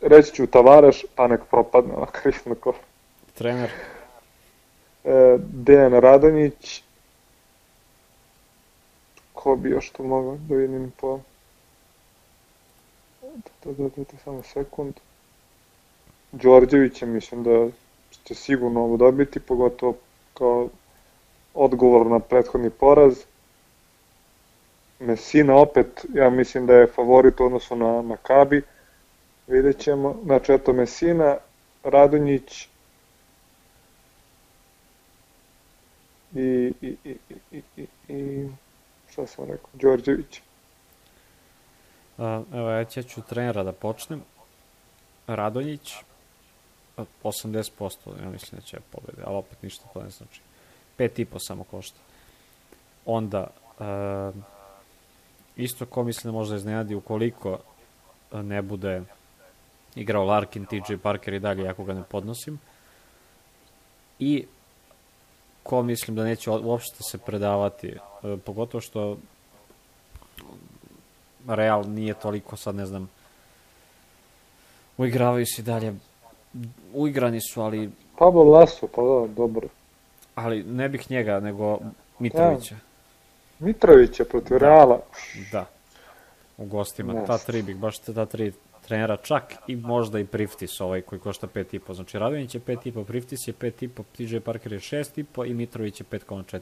[0.00, 2.74] reći ću Tavareš, pa nek propadne ovakav iznako.
[3.34, 3.70] Trener,
[5.04, 6.82] E, Dejan Radonjić,
[9.32, 11.20] ko bi još tu mogao da vidim po...
[13.64, 14.94] Da, da, da, da, samo sekund.
[16.32, 17.68] Đorđevića mislim da
[18.24, 19.94] će sigurno ovo dobiti, pogotovo
[20.34, 20.68] kao
[21.54, 23.18] odgovor na prethodni poraz.
[25.02, 28.62] Messina opet, ja mislim da je favorit u odnosu na Makabi.
[29.46, 30.16] Vidjet ćemo.
[30.24, 31.36] Znači, eto Messina,
[31.84, 32.68] Radonjić
[36.34, 37.16] i, i, i,
[37.50, 38.48] i, i, i
[39.10, 40.40] šta sam rekao, Đorđević.
[42.18, 44.22] A, evo, ja ću trenera da počnem.
[45.26, 45.94] Radonjić,
[47.22, 50.40] 80%, ja mislim da će pobede, ali opet ništa to ne znači.
[50.98, 51.98] 5,5 samo košta.
[53.06, 53.46] Onda,
[53.78, 54.34] uh,
[55.56, 57.58] isto ko mislim da možda iznenadi ukoliko
[58.32, 59.02] ne bude
[59.94, 62.58] igrao Larkin, TJ Parker i dalje, ako ga ne podnosim.
[64.18, 64.46] I
[65.62, 67.96] ko mislim da neće uopšte se predavati, e,
[68.44, 69.16] pogotovo što
[71.46, 73.10] Real nije toliko sad ne znam
[74.96, 75.94] uigravaju se dalje
[76.94, 79.68] uigrani su, ali Pablo Laso, pa da, dobro.
[80.34, 81.78] Ali ne bih njega, nego
[82.18, 82.74] Mitrovića.
[82.74, 82.91] Da.
[83.62, 84.66] Mitrovića protiv da.
[84.66, 85.00] Reala.
[85.52, 85.66] Da.
[86.56, 87.12] U gostima.
[87.12, 87.26] Yes.
[87.26, 88.52] Ta tri bih, baš ta tri
[88.86, 91.94] trenera, čak i možda i Priftis ovaj koji košta 5,5.
[91.94, 96.60] Znači Radovinić je 5,5, Priftis je 5,5, TJ Parker je 6,5 i Mitrović je 5,4.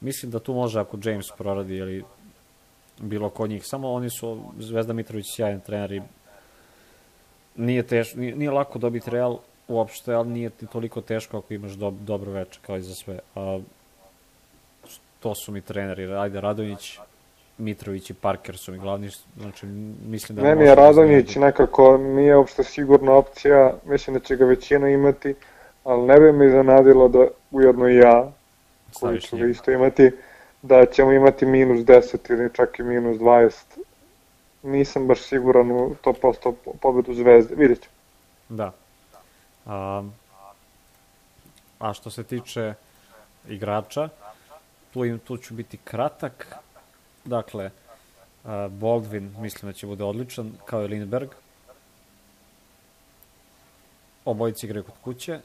[0.00, 2.04] Mislim da tu može ako James proradi ili
[3.00, 3.66] bilo ko njih.
[3.66, 6.02] Samo oni su, Zvezda Mitrović sjajan trener i
[7.56, 9.38] nije, teš, nije, nije lako dobiti Real
[9.68, 13.18] uopšte, ali nije ti toliko teško ako imaš do, dobro veče kao i za sve.
[13.34, 13.60] A,
[15.20, 16.98] to su mi treneri, ajde Radonjić,
[17.58, 19.66] Mitrović i Parker su mi glavni, znači
[20.06, 20.42] mislim da...
[20.42, 25.34] Meni je da Radonjić nekako nije uopšte sigurna opcija, mislim da će ga većina imati,
[25.84, 28.32] ali ne bi mi zanadilo da ujedno i ja,
[29.00, 30.10] koji ću ga isto imati,
[30.62, 33.52] da ćemo imati minus 10 ili čak i minus 20.
[34.62, 37.88] Nisam baš siguran u 100% pobedu Zvezde, vidjet ću.
[38.48, 38.72] Da.
[39.66, 40.02] A,
[41.78, 42.74] a što se tiče
[43.48, 44.08] igrača,
[44.92, 46.54] tu, tu ću biti kratak.
[47.24, 47.70] Dakle,
[48.44, 51.28] Baldwin mislim da će bude odličan, kao i Lindberg.
[54.24, 55.40] Obojici igraju kod kuće.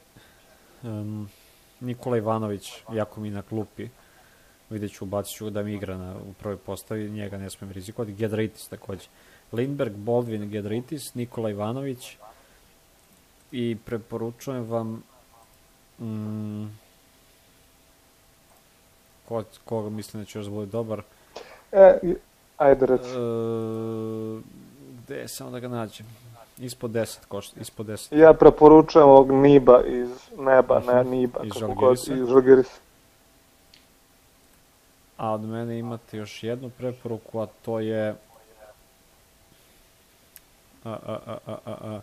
[0.82, 1.28] Um,
[1.80, 3.88] Nikola Ivanović, jako mi na klupi,
[4.70, 8.14] vidjet ću, ubacit ću da mi igra na, u prvoj postavi, njega ne smijem rizikovati.
[8.14, 9.06] Gedritis takođe.
[9.52, 12.16] Lindberg, Baldwin, Gedritis, Nikola Ivanović
[13.52, 15.02] i preporučujem vam
[16.00, 16.78] mm,
[19.28, 21.02] ko, koga mislim da će još da bude dobar.
[21.72, 21.98] E,
[22.56, 23.08] ajde reći.
[23.08, 24.40] E,
[25.04, 26.06] gde samo da ga nađem?
[26.58, 28.16] Ispod 10 košta, ispod 10.
[28.18, 30.08] Ja preporučujem ovog Niba iz
[30.38, 32.78] neba, ne Niba, iz kako god, iz Žalgirisa.
[35.16, 38.14] A od mene imate još jednu preporuku, a to je...
[40.84, 42.00] A, a, a, a, a, a.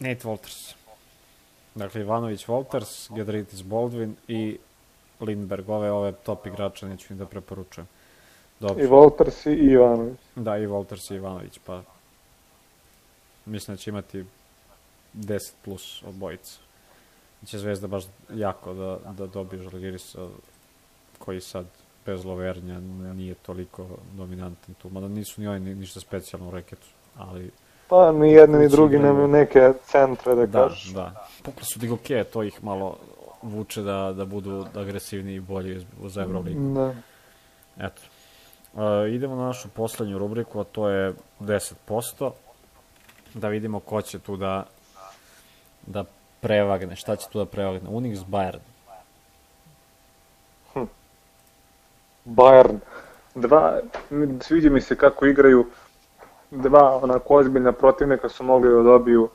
[0.00, 0.74] Nate Walters.
[1.78, 4.58] Dakle, Ivanović Walters, Gedritis Baldwin i
[5.20, 5.68] Lindberg.
[5.68, 7.88] Ove, ove top igrače neću ni da preporučujem.
[8.60, 8.84] Dobro.
[8.84, 10.18] I Walters i Ivanović.
[10.36, 11.82] Da, i Walters i Ivanović, pa
[13.46, 14.24] mislim da će imati
[15.14, 16.58] 10 plus obojica
[17.46, 18.04] će Zvezda baš
[18.34, 20.28] jako da, da dobije Žalgirisa
[21.18, 21.66] koji sad
[22.06, 22.80] bez Lovernja
[23.14, 27.50] nije toliko dominantan tu, mada nisu ni oni ništa specijalno u reketu, ali...
[27.88, 30.92] Pa ni jedni ni drugi nemaju neke centre da, da kažeš.
[30.92, 32.96] Da, Pukli su Digoke, to ih malo
[33.42, 36.74] vuče da, da budu agresivni i bolji za Euroligu.
[36.74, 36.94] Da.
[37.86, 38.02] Eto.
[38.76, 42.30] E, idemo na našu poslednju rubriku, a to je 10%.
[43.34, 44.64] Da vidimo ko će tu da,
[45.86, 46.04] da
[46.40, 46.96] prevagne?
[46.96, 47.88] Šta će tu da prevagne?
[47.90, 48.60] Unix Bayern.
[50.72, 50.84] Hm.
[52.24, 52.78] Bayern.
[53.34, 53.80] Dva,
[54.40, 55.66] sviđa mi se kako igraju
[56.50, 59.28] dva onako ozbiljna protivnika su mogli da dobiju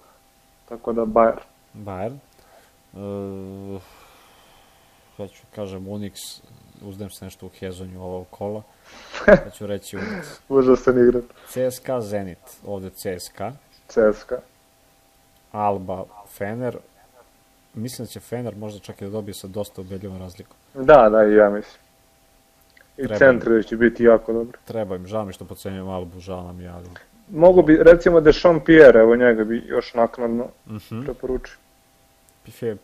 [0.70, 1.39] tako da Bayern.
[1.74, 2.18] Bayern.
[2.93, 3.82] Uh,
[5.18, 6.41] ja ću kažem Unix,
[6.82, 8.61] uzdem se nešto u Hezonju ovog kola.
[9.28, 10.39] Ja ću reći Unix.
[10.57, 11.24] Užasan igrač.
[11.47, 13.51] CSKA Zenit, ovde CSKA.
[13.88, 14.39] CSKA.
[15.51, 16.03] Alba
[16.38, 16.78] Fener,
[17.74, 20.55] mislim da će Fener možda čak i da dobije sa dosta ubedljivom razlikom.
[20.74, 21.83] Da, da, i ja mislim.
[22.98, 24.60] I treba centri da će biti jako dobro.
[24.66, 26.86] Treba im, žao mi što pocenjujem Albu, žao nam je, ali...
[27.30, 30.78] Mogu bi, recimo Dešon Pierre, evo njega bi još naknadno uh mhm.
[30.78, 31.04] -huh.
[31.04, 31.56] preporučio.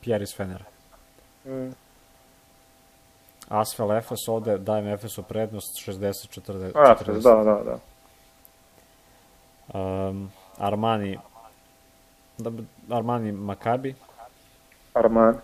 [0.01, 0.65] Pierre iz Fenera.
[1.45, 1.69] Mm.
[3.49, 6.91] Asfel Efes ovde, dajem Efesu prednost 60-40.
[6.91, 7.79] Efes, da, da, da.
[9.79, 11.19] Um, Armani,
[12.37, 12.51] da,
[12.89, 13.95] Armani Makabi,
[14.93, 15.37] Armani.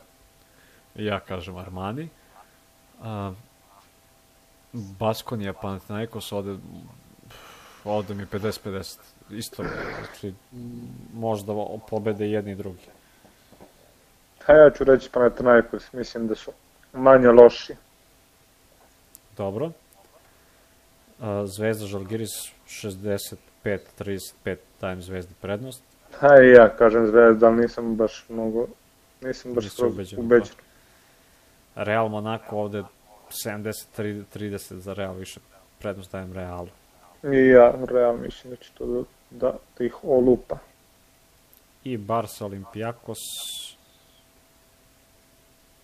[0.95, 2.09] Ja kažem Armani.
[3.03, 3.31] A,
[4.99, 6.57] Baskonija Panathinaikos ode,
[7.83, 8.97] ode mi 50-50.
[9.29, 10.33] Isto, znači,
[11.13, 11.53] možda
[11.89, 12.85] pobede jedni i drugi.
[14.45, 16.51] Ha, ja ću reći Panathinaikos, mislim da su
[16.93, 17.75] manje loši.
[19.37, 19.71] Dobro.
[21.45, 22.31] Zvezda Žalgiris
[22.67, 25.83] 65-35 dajem Zvezdi prednost.
[26.19, 28.67] Ha i ja kažem Zvezda, ali nisam baš mnogo,
[29.21, 30.55] nisam baš ubeđen, ubeđen.
[31.75, 32.83] Real Monako ovde
[33.45, 35.39] 70-30 za Real više
[35.79, 36.69] prednost dajem Realu.
[37.23, 40.57] I ja, realno mislim da će to da, da, da ih olupa.
[41.83, 43.17] I Barca Olimpijakos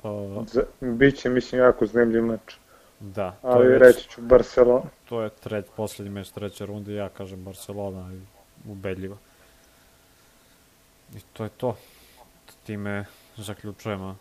[0.03, 2.57] uh, Z, biće, mislim, jako zanimljiv meč.
[2.99, 4.89] da, Ali već, reći ću Barcelona.
[5.09, 8.11] to je treć, poslednji meč treće runde, ja kažem Barcelona
[8.69, 9.17] ubedljivo.
[11.15, 11.77] I to je to.
[12.65, 13.05] Time
[13.37, 14.17] zaključujemo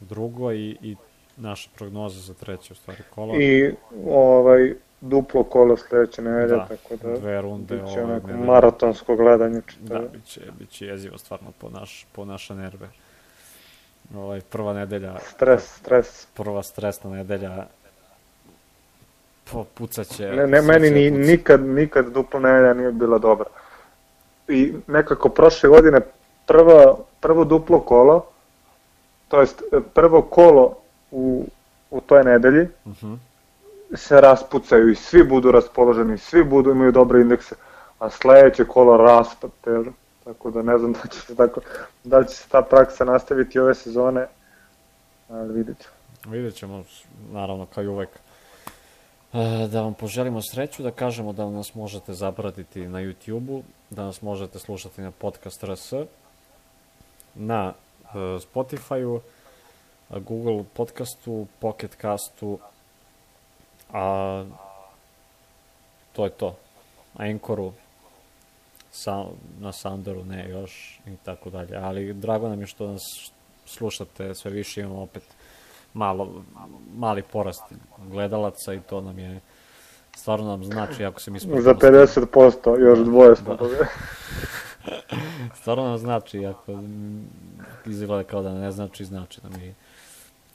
[0.00, 0.96] drugo i, i
[1.40, 3.34] naše prognoze za treće u stvari kolo.
[3.34, 3.74] I
[4.06, 7.74] ovaj, duplo kolo sledeće nedelje, Da, tako da Dve runde.
[7.74, 8.46] biće ovaj, onako nedelje.
[8.46, 9.60] maratonsko gledanje.
[9.60, 10.08] Da, čitave.
[10.08, 12.88] biće, biće jezivo stvarno po, naš, po naše nerve.
[14.16, 16.26] Ovaj, prva nedelja, Stres, stres.
[16.26, 17.66] prva stresna nedelja,
[19.44, 20.26] po, pucaće.
[20.26, 21.20] Ne, ne, meni ni, puca.
[21.22, 23.46] nikad, nikad dupla nedelja nije bila dobra.
[24.48, 26.00] I nekako prošle godine
[26.46, 28.26] prva, prvo duplo kolo,
[29.28, 29.62] to jest
[29.94, 30.76] prvo kolo
[31.10, 31.46] u,
[31.90, 33.14] u toj nedelji, Mhm.
[33.94, 37.54] se raspucaju i svi budu raspoloženi, svi budu imaju dobre indekse,
[37.98, 39.90] a sledeće kolo raspad teža.
[40.24, 41.60] Tako da ne znam da će se tako,
[42.04, 44.26] da će se ta praksa nastaviti ove sezone,
[45.28, 45.94] ali vidjet ćemo.
[46.34, 46.84] Vidjet ćemo,
[47.32, 48.08] naravno, kao i uvek.
[49.32, 54.22] E, Da vam poželimo sreću, da kažemo da nas možete zapratiti na YouTube-u, da nas
[54.22, 55.92] možete slušati na podcast RS,
[57.34, 57.72] na
[58.04, 59.20] e, Spotify-u,
[60.18, 62.58] Google podcastu, Pocket castu,
[63.92, 64.44] a
[66.12, 66.56] to je to.
[67.14, 67.72] A Anchoru,
[68.90, 69.24] sa,
[69.60, 71.76] na Sounderu ne još i tako dalje.
[71.76, 73.02] Ali drago nam je što nas
[73.66, 75.22] slušate, sve više imamo opet
[75.94, 76.42] malo,
[76.96, 77.62] mali porast
[77.98, 79.40] gledalaca i to nam je
[80.16, 83.66] stvarno nam znači ako se mi smo Za 50% još dvoje smo Da.
[85.60, 86.78] stvarno nam znači ako
[87.86, 89.74] izgleda kao da ne znači znači nam i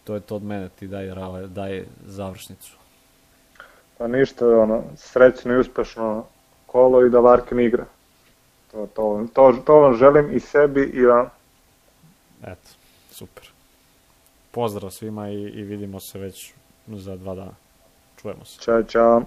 [0.05, 2.77] to je to od mene ti daj, Rale, daj završnicu
[3.97, 6.25] Pa ništa, ono, srećno i uspešno
[6.65, 7.85] kolo i da Larkin igra.
[8.71, 11.29] To, to, to, to vam želim i sebi i vam.
[12.43, 12.69] eto,
[13.11, 13.49] super
[14.51, 16.53] pozdrav svima i, i vidimo se već
[16.87, 17.55] za dva dana
[18.21, 19.21] čujemo se Ćao, čao.